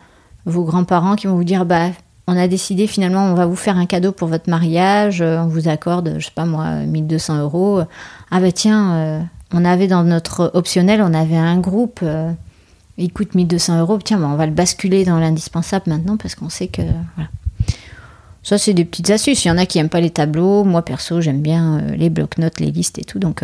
[0.46, 1.88] vos grands-parents qui vont vous dire bah
[2.26, 5.48] on a décidé finalement on va vous faire un cadeau pour votre mariage, euh, on
[5.48, 7.82] vous accorde, je sais pas moi, 1200 euros.
[8.30, 9.20] Ah bah tiens, euh,
[9.52, 12.04] on avait dans notre optionnel, on avait un groupe,
[12.96, 16.48] il coûte 1200 euros, tiens, bah, on va le basculer dans l'indispensable maintenant parce qu'on
[16.48, 16.82] sait que
[17.16, 17.28] voilà.
[18.42, 19.46] Ça, c'est des petites astuces.
[19.46, 20.64] Il y en a qui n'aiment pas les tableaux.
[20.64, 23.18] Moi, perso, j'aime bien les blocs-notes, les listes et tout.
[23.18, 23.42] Donc,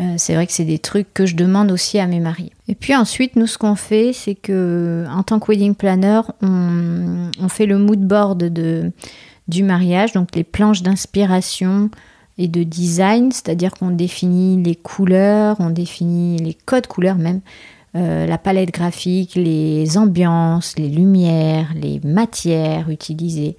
[0.00, 2.52] euh, c'est vrai que c'est des trucs que je demande aussi à mes maris.
[2.68, 7.48] Et puis ensuite, nous, ce qu'on fait, c'est que en tant que wedding planner, on,
[7.48, 8.42] fait le mood board
[9.48, 11.90] du mariage, donc les planches d'inspiration
[12.38, 17.40] et de design, c'est-à-dire qu'on définit les couleurs, on définit les codes couleurs même,
[17.96, 23.56] euh, la palette graphique, les ambiances, les lumières, les matières utilisées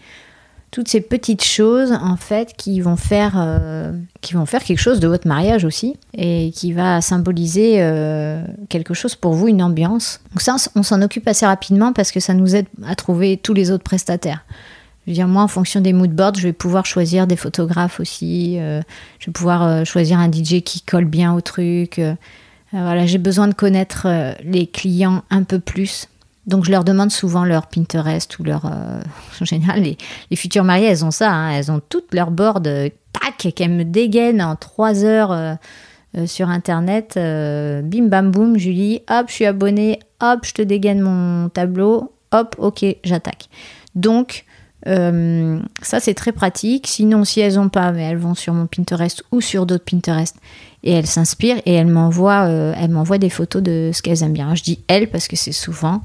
[0.72, 5.02] toutes ces petites choses en fait qui vont faire euh, qui vont faire quelque chose
[5.02, 10.22] de votre mariage aussi et qui va symboliser euh, quelque chose pour vous une ambiance.
[10.32, 13.54] Donc ça on s'en occupe assez rapidement parce que ça nous aide à trouver tous
[13.54, 14.46] les autres prestataires.
[15.06, 18.00] Je veux dire moi en fonction des mood boards je vais pouvoir choisir des photographes
[18.00, 18.82] aussi euh,
[19.20, 22.00] je vais pouvoir choisir un DJ qui colle bien au truc.
[22.72, 24.08] Voilà j'ai besoin de connaître
[24.46, 26.08] les clients un peu plus
[26.48, 28.66] donc je leur demande souvent leur Pinterest ou leur...
[28.66, 29.02] Euh,
[29.42, 31.52] en général, les, futures mariées, elles ont ça, hein.
[31.52, 35.56] elles ont toutes leurs boards, euh, tac, qu'elles me dégainent en trois heures euh,
[36.26, 37.14] sur Internet.
[37.16, 42.56] bim, bam, boum, Julie, hop, je suis abonnée, hop, je te dégaine mon tableau, hop,
[42.58, 43.48] ok, j'attaque.
[43.96, 44.46] Donc,
[44.84, 46.88] ça c'est très pratique.
[46.88, 50.36] Sinon, si elles n'ont pas, mais elles vont sur mon Pinterest ou sur d'autres Pinterest
[50.84, 54.56] et elles s'inspirent et elles m'envoient des photos de ce qu'elles aiment bien.
[54.56, 56.02] Je dis elles parce que c'est souvent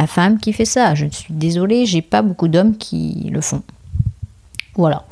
[0.00, 0.94] la femme qui fait ça.
[0.94, 3.62] Je suis désolée, j'ai pas beaucoup d'hommes qui le font.
[4.74, 5.04] Voilà.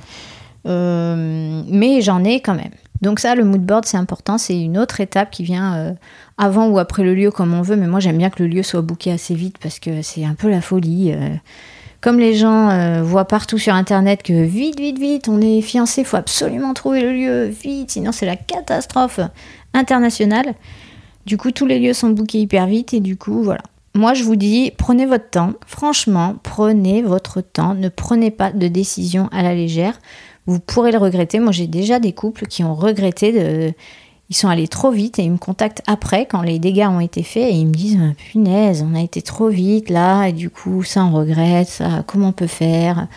[0.67, 2.73] Euh, mais j'en ai quand même.
[3.03, 4.39] Donc ça, le mood board, c'est important.
[4.39, 5.93] C'est une autre étape qui vient euh,
[6.39, 7.77] avant ou après le lieu, comme on veut.
[7.77, 10.35] Mais moi, j'aime bien que le lieu soit booké assez vite parce que c'est un
[10.35, 11.13] peu la folie.
[11.13, 11.29] Euh,
[12.01, 16.17] comme les gens voient partout sur internet que vite, vite, vite, on est fiancé, faut
[16.17, 19.19] absolument trouver le lieu, vite, sinon c'est la catastrophe
[19.75, 20.55] internationale.
[21.27, 23.63] Du coup, tous les lieux sont bookés hyper vite et du coup, voilà.
[23.95, 25.53] Moi, je vous dis, prenez votre temps.
[25.67, 27.75] Franchement, prenez votre temps.
[27.75, 29.99] Ne prenez pas de décision à la légère.
[30.47, 31.41] Vous pourrez le regretter.
[31.41, 33.75] Moi, j'ai déjà des couples qui ont regretté de
[34.31, 37.23] ils sont allés trop vite et ils me contactent après quand les dégâts ont été
[37.23, 40.51] faits et ils me disent ah, punaise, on a été trop vite là et du
[40.51, 43.09] coup ça on regrette, ça comment on peut faire?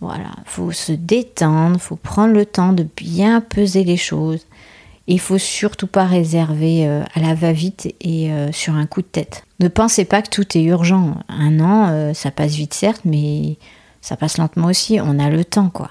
[0.00, 4.46] Voilà, faut se détendre, faut prendre le temps de bien peser les choses.
[5.06, 9.06] Il faut surtout pas réserver euh, à la va-vite et euh, sur un coup de
[9.06, 9.43] tête.
[9.60, 11.16] Ne pensez pas que tout est urgent.
[11.28, 13.56] Un an, euh, ça passe vite certes, mais
[14.00, 14.98] ça passe lentement aussi.
[15.00, 15.90] On a le temps, quoi.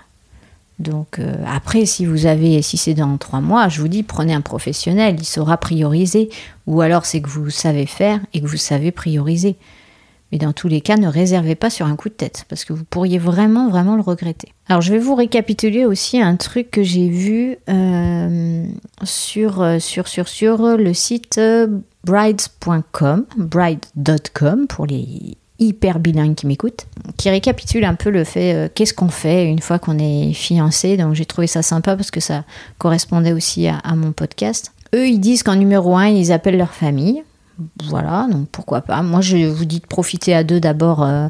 [0.79, 4.33] Donc euh, après, si vous avez, si c'est dans trois mois, je vous dis, prenez
[4.33, 6.29] un professionnel, il saura prioriser.
[6.67, 9.55] Ou alors c'est que vous savez faire et que vous savez prioriser.
[10.31, 12.73] Mais dans tous les cas, ne réservez pas sur un coup de tête, parce que
[12.73, 14.51] vous pourriez vraiment, vraiment le regretter.
[14.67, 18.65] Alors je vais vous récapituler aussi un truc que j'ai vu euh,
[19.03, 21.39] sur, sur, sur, sur le site
[22.03, 26.87] brides.com, bride.com pour les hyper bilingue qui m'écoute,
[27.17, 30.97] qui récapitule un peu le fait euh, qu'est-ce qu'on fait une fois qu'on est fiancé.
[30.97, 32.43] Donc j'ai trouvé ça sympa parce que ça
[32.77, 34.71] correspondait aussi à, mon podcast.
[34.93, 37.23] Eux, ils disent qu'en numéro un, ils appellent leur famille.
[37.85, 39.01] Voilà, donc pourquoi pas.
[39.03, 41.27] Moi, je vous dis de profiter à deux d'abord euh,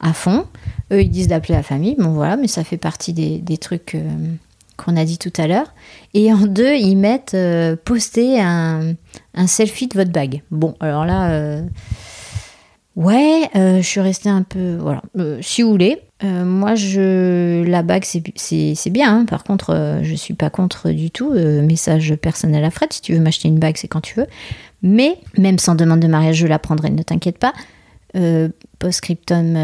[0.00, 0.46] à fond.
[0.90, 1.96] Eux, ils disent d'appeler la famille.
[1.98, 4.08] Bon, voilà, mais ça fait partie des, trucs euh,
[4.76, 5.72] qu'on a dit tout à l'heure.
[6.14, 7.36] Et en deux, ils mettent
[7.84, 8.94] poster un,
[9.36, 10.42] un, selfie de votre bague.
[10.50, 11.60] Bon, alors là
[12.96, 14.76] Ouais, euh, je suis restée un peu.
[14.76, 15.02] Voilà.
[15.18, 19.18] Euh, si vous voulez, euh, moi, je, la bague, c'est bien.
[19.18, 19.24] Hein.
[19.26, 21.32] Par contre, je suis pas contre du tout.
[21.32, 22.92] message personnel à Fred.
[22.92, 24.26] Si tu veux m'acheter une bague, c'est quand tu veux.
[24.82, 27.52] Mais, même sans demande de mariage, je la prendrai, ne t'inquiète pas.
[28.78, 29.58] Post-scriptum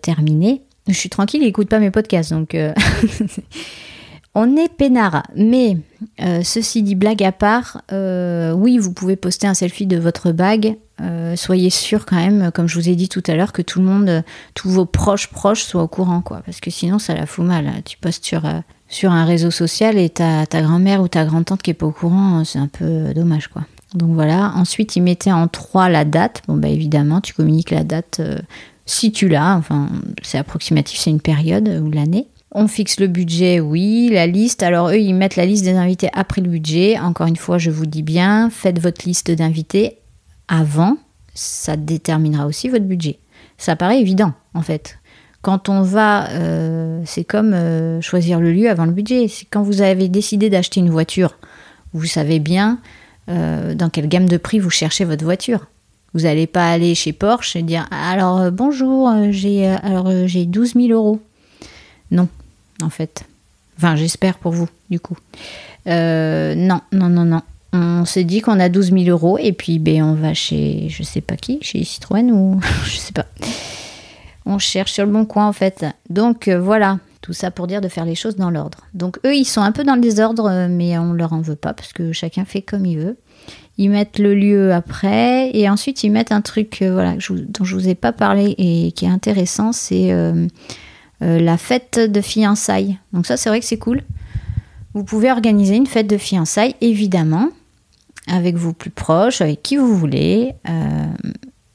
[0.00, 0.62] terminé.
[0.86, 2.30] Je suis tranquille, il écoute pas mes podcasts.
[2.30, 2.56] Donc.
[4.38, 5.78] On est peinard, mais
[6.18, 11.36] ceci dit, blague à part, oui, vous pouvez poster un selfie de votre bague euh,
[11.36, 13.84] soyez sûr quand même, comme je vous ai dit tout à l'heure, que tout le
[13.84, 16.40] monde, tous vos proches proches soient au courant, quoi.
[16.44, 17.70] Parce que sinon, ça la fout mal.
[17.84, 21.62] Tu postes sur, euh, sur un réseau social et ta, ta grand-mère ou ta grand-tante
[21.62, 23.62] qui est pas au courant, c'est un peu dommage, quoi.
[23.94, 24.52] Donc voilà.
[24.56, 26.42] Ensuite, ils mettaient en 3 la date.
[26.48, 28.38] Bon, bah évidemment, tu communiques la date euh,
[28.86, 29.56] si tu l'as.
[29.56, 29.90] Enfin,
[30.22, 32.26] c'est approximatif, c'est une période ou l'année.
[32.58, 34.62] On fixe le budget, oui, la liste.
[34.62, 36.98] Alors eux, ils mettent la liste des invités après le budget.
[36.98, 39.98] Encore une fois, je vous dis bien, faites votre liste d'invités
[40.48, 40.96] avant,
[41.34, 43.18] ça déterminera aussi votre budget.
[43.58, 44.98] Ça paraît évident, en fait.
[45.42, 49.28] Quand on va, euh, c'est comme euh, choisir le lieu avant le budget.
[49.28, 51.36] C'est quand vous avez décidé d'acheter une voiture,
[51.92, 52.80] vous savez bien
[53.28, 55.66] euh, dans quelle gamme de prix vous cherchez votre voiture.
[56.14, 60.88] Vous n'allez pas aller chez Porsche et dire alors bonjour, j'ai alors j'ai 12 000
[60.88, 61.20] euros.
[62.10, 62.28] Non,
[62.82, 63.24] en fait.
[63.78, 65.16] Enfin, j'espère pour vous, du coup.
[65.86, 67.42] non, non, non, non
[67.76, 71.02] on s'est dit qu'on a 12 000 euros et puis ben, on va chez je
[71.02, 73.26] sais pas qui, chez Citroën ou je sais pas.
[74.44, 75.84] On cherche sur le bon coin en fait.
[76.08, 78.78] Donc euh, voilà, tout ça pour dire de faire les choses dans l'ordre.
[78.94, 81.74] Donc eux, ils sont un peu dans le désordre, mais on leur en veut pas
[81.74, 83.16] parce que chacun fait comme il veut.
[83.78, 87.74] Ils mettent le lieu après et ensuite ils mettent un truc euh, voilà, dont je
[87.74, 90.10] vous ai pas parlé et qui est intéressant, c'est
[91.22, 92.98] euh, la fête de fiançailles.
[93.12, 94.02] Donc ça, c'est vrai que c'est cool.
[94.92, 97.48] Vous pouvez organiser une fête de fiançailles, évidemment,
[98.26, 101.06] avec vos plus proches, avec qui vous voulez, euh,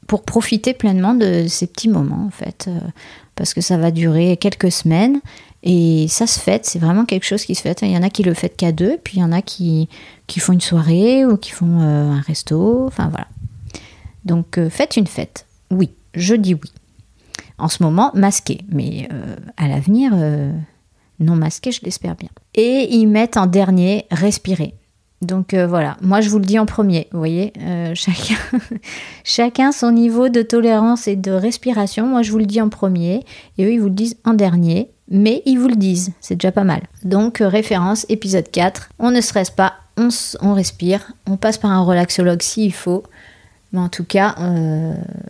[0.05, 2.65] pour profiter pleinement de ces petits moments, en fait.
[2.67, 2.79] Euh,
[3.35, 5.21] parce que ça va durer quelques semaines
[5.63, 7.81] et ça se fête, c'est vraiment quelque chose qui se fête.
[7.81, 9.89] Il y en a qui le fêtent qu'à deux, puis il y en a qui,
[10.27, 13.27] qui font une soirée ou qui font un resto, enfin voilà.
[14.25, 16.71] Donc faites une fête, oui, je dis oui.
[17.61, 19.07] En ce moment, masqué, mais
[19.55, 20.13] à l'avenir,
[21.19, 22.29] non masqué, je l'espère bien.
[22.55, 24.73] Et ils mettent en dernier respirer.
[25.21, 28.35] Donc euh, voilà, moi je vous le dis en premier, vous voyez, euh, chacun,
[29.23, 33.23] chacun son niveau de tolérance et de respiration, moi je vous le dis en premier,
[33.59, 36.51] et eux ils vous le disent en dernier, mais ils vous le disent, c'est déjà
[36.51, 36.81] pas mal.
[37.03, 40.09] Donc euh, référence, épisode 4, on ne stresse pas, on,
[40.41, 43.03] on, respire, on passe par un relaxologue s'il faut,
[43.73, 44.35] mais en tout cas,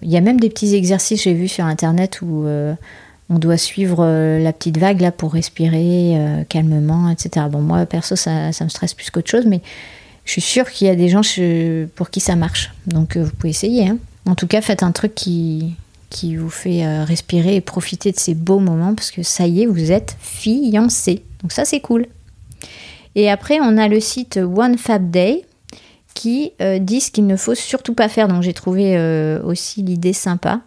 [0.02, 2.46] il y a même des petits exercices, j'ai vu sur internet où
[3.32, 7.46] on doit suivre euh, la petite vague là pour respirer euh, calmement, etc.
[7.50, 9.62] Bon, moi perso, ça, me stresse plus qu'autre chose, mais
[10.26, 11.22] je suis sûre qu'il y a des gens
[11.96, 12.72] pour qui ça marche.
[12.88, 13.88] Donc euh, vous pouvez essayer.
[13.88, 13.98] Hein.
[14.26, 15.76] En tout cas, faites un truc qui,
[16.10, 19.66] qui vous fait respirer et profiter de ces beaux moments parce que ça y est,
[19.66, 21.24] vous êtes fiancé.
[21.42, 22.06] Donc ça, c'est cool.
[23.16, 25.44] Et après, on a le site One Fab Day
[26.80, 28.28] dit ce qu'il ne faut surtout pas faire.
[28.28, 28.98] Donc j'ai trouvé
[29.44, 30.62] aussi l'idée sympa.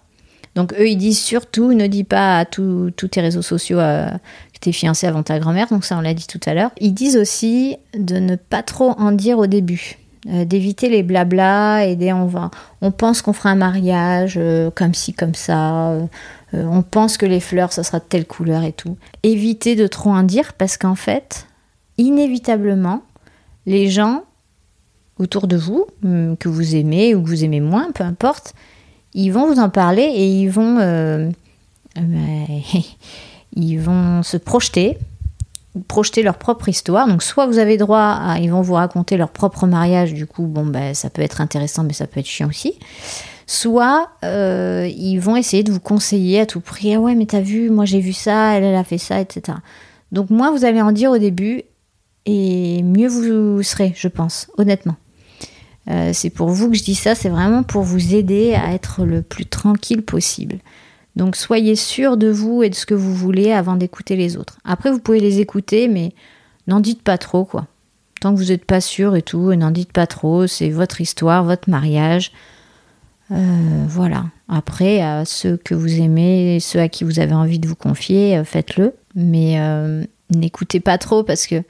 [0.54, 4.58] Donc eux, ils disent surtout, ne dis pas à tous tes réseaux sociaux euh, que
[4.60, 6.70] t'es fiancé avant ta grand-mère, donc ça on l'a dit tout à l'heure.
[6.80, 9.98] Ils disent aussi de ne pas trop en dire au début.
[10.32, 14.70] Euh, d'éviter les blabla et des on va on pense qu'on fera un mariage euh,
[14.70, 15.92] comme ci comme ça
[16.54, 20.08] on pense que les fleurs ça sera de telle couleur et tout éviter de trop
[20.08, 21.46] en dire parce qu'en fait
[21.98, 23.02] inévitablement
[23.66, 24.24] les gens
[25.18, 28.54] autour de vous, hum, que vous aimez ou que vous aimez moins, peu importe,
[29.14, 31.30] ils vont vous en parler et ils vont, euh,
[33.56, 34.98] ils vont se projeter,
[35.88, 37.06] projeter leur propre histoire.
[37.06, 40.46] Donc soit vous avez droit à, ils vont vous raconter leur propre mariage, du coup,
[40.46, 42.74] bon, ben, ça peut être intéressant, mais ça peut être chiant aussi.
[43.46, 46.94] Soit euh, ils vont essayer de vous conseiller à tout prix.
[46.94, 49.58] Ah ouais, mais t'as vu, moi j'ai vu ça, elle, elle a fait ça, etc.
[50.12, 51.62] Donc moins vous allez en dire au début,
[52.26, 54.96] et mieux vous serez, je pense, honnêtement.
[55.90, 59.04] Euh, c'est pour vous que je dis ça, c'est vraiment pour vous aider à être
[59.04, 60.58] le plus tranquille possible.
[61.16, 64.58] Donc soyez sûr de vous et de ce que vous voulez avant d'écouter les autres.
[64.64, 66.12] Après, vous pouvez les écouter, mais
[66.66, 67.66] n'en dites pas trop, quoi.
[68.20, 71.44] Tant que vous n'êtes pas sûr et tout, n'en dites pas trop, c'est votre histoire,
[71.44, 72.32] votre mariage.
[73.30, 74.24] Euh, voilà.
[74.48, 78.38] Après, à ceux que vous aimez, ceux à qui vous avez envie de vous confier,
[78.38, 78.94] euh, faites-le.
[79.14, 79.60] Mais
[80.30, 81.62] n'écoutez pas trop parce que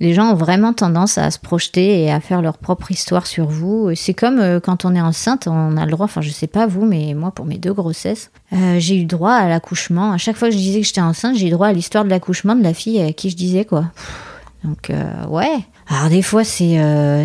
[0.00, 3.46] les gens ont vraiment tendance à se projeter et à faire leur propre histoire sur
[3.46, 3.90] vous.
[3.96, 6.66] C'est comme euh, quand on est enceinte, on a le droit, enfin je sais pas
[6.66, 10.12] vous, mais moi pour mes deux grossesses, euh, j'ai eu droit à l'accouchement.
[10.12, 12.10] À chaque fois que je disais que j'étais enceinte, j'ai eu droit à l'histoire de
[12.10, 13.86] l'accouchement de la fille à qui je disais quoi.
[14.62, 15.58] Donc euh, ouais.
[15.88, 16.78] Alors des fois c'est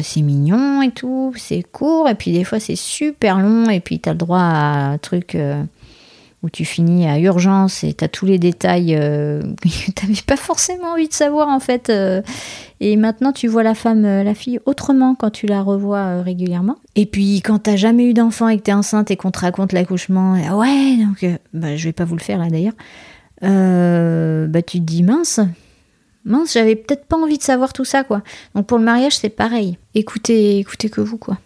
[0.04, 4.00] c'est mignon et tout, c'est court, et puis des fois c'est super long, et puis
[4.00, 5.38] tu as le droit à un truc
[6.44, 10.22] où tu finis à urgence et tu as tous les détails euh, que tu n'avais
[10.26, 11.90] pas forcément envie de savoir en fait.
[11.90, 12.22] Euh.
[12.82, 16.76] et maintenant tu vois la femme, euh, la fille autrement quand tu la revois régulièrement.
[16.96, 19.40] Et puis quand t'as jamais eu d'enfant et que tu es enceinte et qu'on te
[19.40, 22.74] raconte l'accouchement, ah ouais, donc bah, je vais pas vous le faire là d'ailleurs,
[23.42, 25.40] bah tu te dis mince,
[26.26, 28.22] mince, j'avais peut-être pas envie de savoir tout ça quoi.
[28.54, 29.78] Donc pour le mariage c'est pareil.
[29.96, 31.38] Écoutez, écoutez que vous quoi.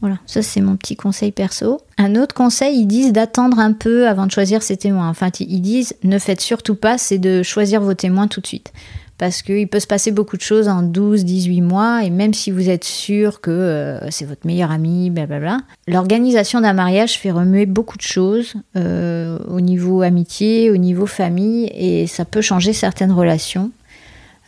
[0.00, 1.80] Voilà, ça c'est mon petit conseil perso.
[1.98, 5.08] Un autre conseil, ils disent d'attendre un peu avant de choisir ses témoins.
[5.08, 8.72] Enfin, ils disent ne faites surtout pas, c'est de choisir vos témoins tout de suite.
[9.18, 12.50] Parce qu'il peut se passer beaucoup de choses en 12, 18 mois, et même si
[12.50, 17.66] vous êtes sûr que euh, c'est votre meilleur ami, blablabla, l'organisation d'un mariage fait remuer
[17.66, 23.12] beaucoup de choses euh, au niveau amitié, au niveau famille, et ça peut changer certaines
[23.12, 23.70] relations.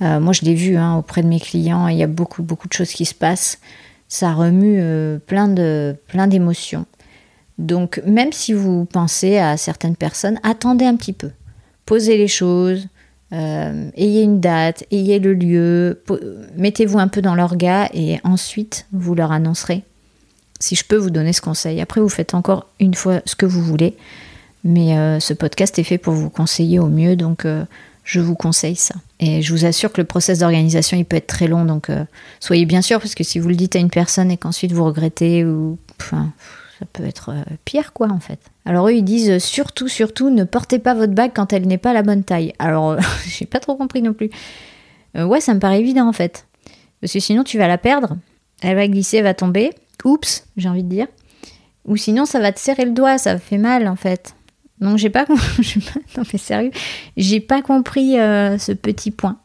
[0.00, 2.66] Euh, moi, je l'ai vu hein, auprès de mes clients, il y a beaucoup, beaucoup
[2.66, 3.58] de choses qui se passent
[4.12, 6.84] ça remue euh, plein de plein d'émotions.
[7.56, 11.30] Donc même si vous pensez à certaines personnes, attendez un petit peu.
[11.86, 12.88] Posez les choses,
[13.32, 16.02] euh, ayez une date, ayez le lieu,
[16.58, 19.82] mettez-vous un peu dans l'orga et ensuite vous leur annoncerez.
[20.60, 21.80] Si je peux vous donner ce conseil.
[21.80, 23.96] Après, vous faites encore une fois ce que vous voulez.
[24.62, 27.16] Mais euh, ce podcast est fait pour vous conseiller au mieux.
[27.16, 27.46] Donc
[28.04, 28.94] je vous conseille ça.
[29.20, 32.04] Et je vous assure que le process d'organisation, il peut être très long, donc euh,
[32.40, 34.84] soyez bien sûr, parce que si vous le dites à une personne et qu'ensuite vous
[34.84, 35.78] regrettez, ou,
[36.10, 38.40] ça peut être euh, pire, quoi, en fait.
[38.64, 41.78] Alors eux, ils disent euh, surtout, surtout, ne portez pas votre bague quand elle n'est
[41.78, 42.52] pas la bonne taille.
[42.58, 44.30] Alors, j'ai pas trop compris non plus.
[45.14, 46.46] ouais, ça me paraît évident, en fait.
[47.00, 48.16] Parce que sinon, tu vas la perdre,
[48.62, 49.70] elle va glisser, elle va tomber.
[50.04, 51.06] Oups, j'ai envie de dire.
[51.84, 54.34] Ou sinon, ça va te serrer le doigt, ça fait mal, en fait.
[54.82, 55.74] Donc j'ai pas, compris
[58.16, 59.38] ce petit point.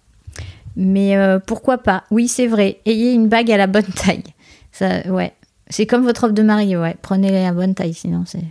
[0.78, 2.04] Mais euh, pourquoi pas?
[2.12, 2.78] Oui, c'est vrai.
[2.86, 4.24] Ayez une bague à la bonne taille.
[4.72, 5.34] Ça, ouais.
[5.70, 6.96] C'est comme votre robe de mariée, ouais.
[7.02, 8.44] Prenez-les à la bonne taille, sinon c'est.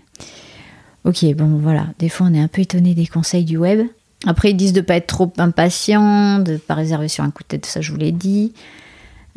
[1.05, 1.87] Ok, bon voilà.
[2.01, 3.87] Des fois, on est un peu étonné des conseils du web.
[4.27, 7.49] Après, ils disent de pas être trop impatient, de pas réserver sur un coup de
[7.49, 7.65] tête.
[7.65, 8.53] Ça, je vous l'ai dit.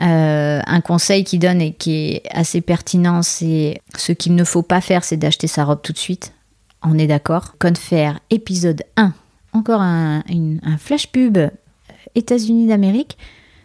[0.01, 4.63] Euh, un conseil qui donne et qui est assez pertinent, c'est ce qu'il ne faut
[4.63, 6.33] pas faire, c'est d'acheter sa robe tout de suite.
[6.83, 7.55] On est d'accord.
[7.77, 9.13] faire épisode 1.
[9.53, 10.21] Encore un,
[10.77, 11.49] flash pub euh,
[12.15, 13.17] États-Unis d'Amérique.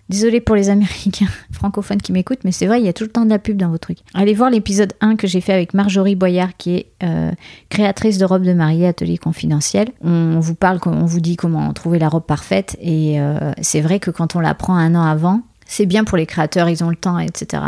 [0.08, 3.10] Désolé pour les Américains francophones qui m'écoutent, mais c'est vrai, il y a tout le
[3.10, 4.00] temps de la pub dans vos trucs.
[4.12, 7.30] Allez voir l'épisode 1 que j'ai fait avec Marjorie Boyard, qui est euh,
[7.70, 9.88] créatrice de robes de mariée, atelier confidentiel.
[10.02, 13.98] On vous parle, on vous dit comment trouver la robe parfaite, et euh, c'est vrai
[13.98, 16.90] que quand on la prend un an avant, c'est bien pour les créateurs, ils ont
[16.90, 17.62] le temps, etc.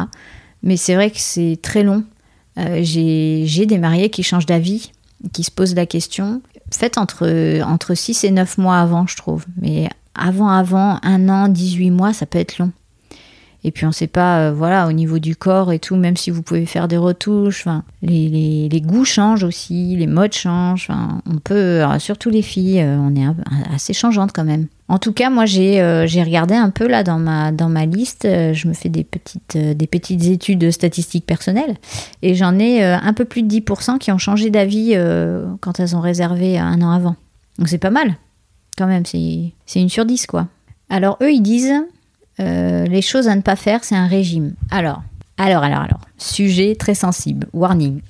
[0.62, 2.04] Mais c'est vrai que c'est très long.
[2.56, 4.90] j'ai des mariés qui changent d'avis
[5.32, 6.42] qui se pose la question.
[6.72, 9.44] Faites entre, entre 6 et 9 mois avant, je trouve.
[9.60, 12.72] Mais avant, avant, un an, 18 mois, ça peut être long.
[13.66, 16.30] Et puis on sait pas, euh, voilà, au niveau du corps et tout, même si
[16.30, 17.66] vous pouvez faire des retouches,
[18.00, 20.88] les, les, goûts changent aussi, les modes changent.
[21.28, 23.26] On peut, surtout les filles, euh, on est
[23.74, 24.68] assez changeantes quand même.
[24.86, 27.86] En tout cas, moi j'ai euh, j'ai regardé un peu là dans ma, dans ma
[27.86, 31.74] liste, je me fais des petites, des petites études statistiques personnelles
[32.22, 34.96] et j'en ai un peu plus de 10% qui ont changé d'avis
[35.60, 37.16] quand elles ont réservé un an avant.
[37.58, 38.14] Donc c'est pas mal
[38.78, 40.46] quand même, c'est une sur 10 quoi.
[40.88, 41.74] Alors eux ils disent
[42.40, 44.54] euh, les choses à ne pas faire, c'est un régime.
[44.70, 45.02] Alors,
[45.38, 48.00] alors, alors, alors, sujet très sensible, warning.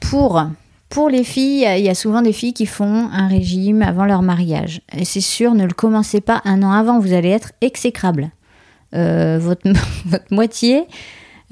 [0.00, 0.42] Pour,
[0.88, 4.22] pour les filles, il y a souvent des filles qui font un régime avant leur
[4.22, 4.80] mariage.
[4.96, 8.30] Et c'est sûr, ne le commencez pas un an avant, vous allez être exécrable.
[8.94, 9.62] Euh, votre,
[10.06, 10.84] votre, moitié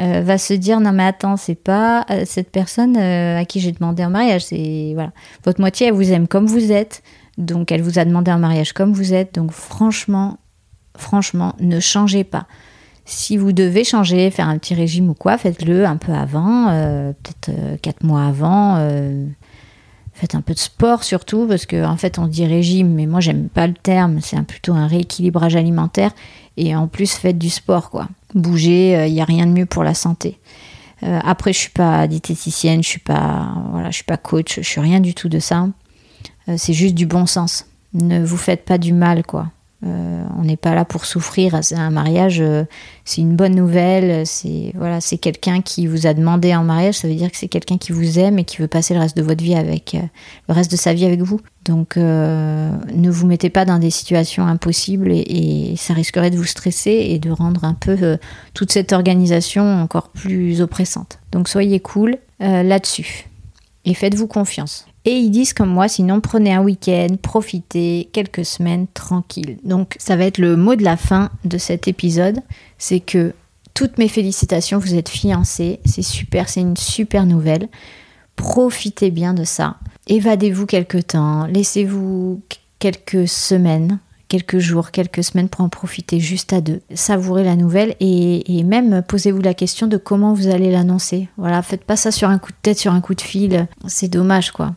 [0.01, 4.05] euh, va se dire non mais attends c'est pas cette personne à qui j'ai demandé
[4.05, 5.11] en mariage c'est voilà
[5.45, 7.03] votre moitié elle vous aime comme vous êtes
[7.39, 10.39] donc elle vous a demandé en mariage comme vous êtes donc franchement
[10.97, 12.47] franchement, ne changez pas.
[13.05, 17.13] Si vous devez changer, faire un petit régime ou quoi, faites-le un peu avant, euh,
[17.13, 18.77] peut-être euh, quatre mois avant.
[18.77, 19.27] Euh,
[20.15, 23.21] faites un peu de sport surtout, parce qu'en en fait on dit régime, mais moi
[23.21, 26.13] j'aime pas le terme, c'est plutôt un rééquilibrage alimentaire.
[26.57, 28.09] Et en plus faites du sport, quoi.
[28.35, 30.39] Bougez, il n'y a rien de mieux pour la santé.
[31.03, 35.01] après, je suis pas diététicienne, je suis voilà, je suis pas coach, je suis rien
[35.01, 35.67] du tout de ça.
[36.57, 37.67] c'est juste du bon sens.
[37.95, 39.51] Ne vous faites pas du mal, quoi.
[39.85, 41.59] Euh, on n'est pas là pour souffrir.
[41.73, 42.65] Un mariage, euh,
[43.05, 44.27] c'est une bonne nouvelle.
[44.27, 46.99] C'est voilà, c'est quelqu'un qui vous a demandé en mariage.
[46.99, 49.17] Ça veut dire que c'est quelqu'un qui vous aime et qui veut passer le reste
[49.17, 50.03] de votre vie avec, euh,
[50.49, 51.41] le reste de sa vie avec vous.
[51.65, 56.91] Donc, ne vous mettez pas dans des situations impossibles et, ça risquerait de vous stresser
[56.91, 58.19] et de rendre un peu
[58.53, 61.21] toute cette organisation encore plus oppressante.
[61.31, 63.29] Donc, soyez cool là-dessus
[63.85, 64.87] et faites-vous confiance.
[65.05, 69.59] Et ils disent comme moi, sinon prenez un week-end, profitez quelques semaines tranquilles.
[69.65, 72.41] Donc ça va être le mot de la fin de cet épisode,
[72.79, 73.35] c'est que
[73.75, 77.69] toutes mes félicitations, vous êtes fiancés, c'est super, c'est une super nouvelle.
[78.37, 79.77] Profitez bien de ça.
[80.09, 82.41] Évadez-vous quelques temps, laissez-vous
[82.79, 83.99] quelques semaines,
[84.29, 86.81] quelques jours, quelques semaines pour en profiter juste à deux.
[86.95, 91.29] Savourez la nouvelle et, même posez-vous la question de comment vous allez l'annoncer.
[91.37, 93.69] Voilà, faites pas ça sur un coup de tête, sur un coup de fil.
[93.87, 94.75] C'est dommage quoi.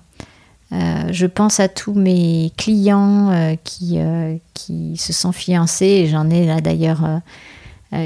[0.72, 6.08] Euh, je pense à tous mes clients euh, qui, euh, qui se sont fiancés, et
[6.08, 7.22] j'en ai là d'ailleurs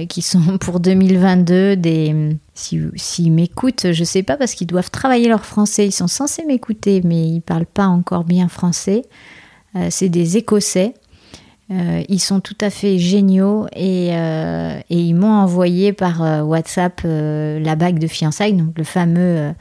[0.07, 2.37] qui sont pour 2022 des...
[2.53, 6.07] S'ils si, m'écoutent, je ne sais pas parce qu'ils doivent travailler leur français, ils sont
[6.07, 9.03] censés m'écouter, mais ils ne parlent pas encore bien français.
[9.89, 10.93] C'est des Écossais.
[11.71, 17.97] ils sont tout à fait géniaux et, et ils m'ont envoyé par WhatsApp la bague
[17.97, 19.53] de fiançailles, donc le fameux,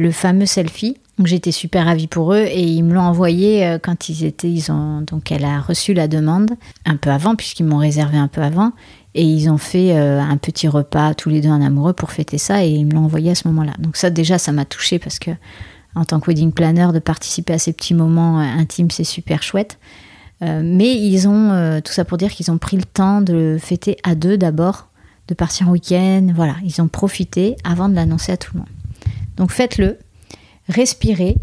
[0.00, 0.96] le fameux selfie.
[1.18, 4.50] Donc j'étais super ravie pour eux et ils me l'ont envoyé euh, quand ils étaient,
[4.50, 6.52] ils ont donc elle a reçu la demande
[6.86, 8.72] un peu avant puisqu'ils m'ont réservé un peu avant
[9.14, 12.38] et ils ont fait euh, un petit repas tous les deux en amoureux pour fêter
[12.38, 13.74] ça et ils me l'ont envoyé à ce moment-là.
[13.78, 15.32] Donc ça déjà ça m'a touchée parce que
[15.94, 19.42] en tant que wedding planner de participer à ces petits moments euh, intimes c'est super
[19.42, 19.78] chouette.
[20.40, 24.14] mais ils ont tout ça pour dire qu'ils ont pris le temps de fêter à
[24.14, 24.88] deux d'abord,
[25.28, 28.79] de partir en week-end, voilà, ils ont profité avant de l'annoncer à tout le monde.
[29.36, 29.98] Donc faites-le,
[30.68, 31.36] respirez.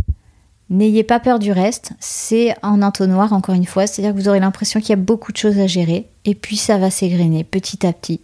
[0.70, 4.42] N'ayez pas peur du reste, c'est en entonnoir encore une fois, c'est-à-dire que vous aurez
[4.42, 7.88] l'impression qu'il y a beaucoup de choses à gérer, et puis ça va s'égrener petit
[7.88, 8.20] à petit.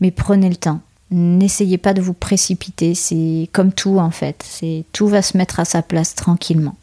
[0.00, 0.80] Mais prenez le temps,
[1.12, 5.60] n'essayez pas de vous précipiter, c'est comme tout en fait, c'est tout va se mettre
[5.60, 6.74] à sa place tranquillement.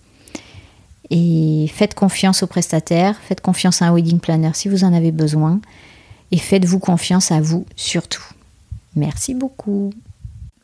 [1.09, 5.11] Et faites confiance aux prestataires, faites confiance à un wedding planner si vous en avez
[5.11, 5.59] besoin,
[6.31, 8.23] et faites-vous confiance à vous surtout.
[8.95, 9.91] Merci beaucoup.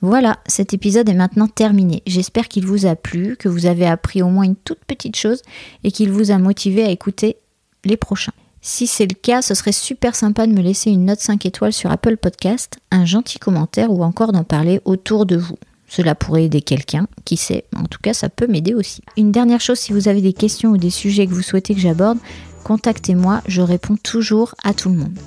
[0.01, 2.03] Voilà, cet épisode est maintenant terminé.
[2.07, 5.41] J'espère qu'il vous a plu, que vous avez appris au moins une toute petite chose
[5.83, 7.35] et qu'il vous a motivé à écouter
[7.83, 8.31] les prochains.
[8.61, 11.73] Si c'est le cas, ce serait super sympa de me laisser une note 5 étoiles
[11.73, 15.57] sur Apple Podcast, un gentil commentaire ou encore d'en parler autour de vous.
[15.87, 19.01] Cela pourrait aider quelqu'un, qui sait, en tout cas ça peut m'aider aussi.
[19.17, 21.81] Une dernière chose, si vous avez des questions ou des sujets que vous souhaitez que
[21.81, 22.19] j'aborde,
[22.63, 25.17] contactez-moi, je réponds toujours à tout le monde.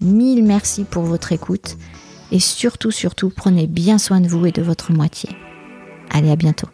[0.00, 1.76] Mille merci pour votre écoute
[2.30, 5.30] et surtout, surtout, prenez bien soin de vous et de votre moitié.
[6.10, 6.68] Allez, à bientôt.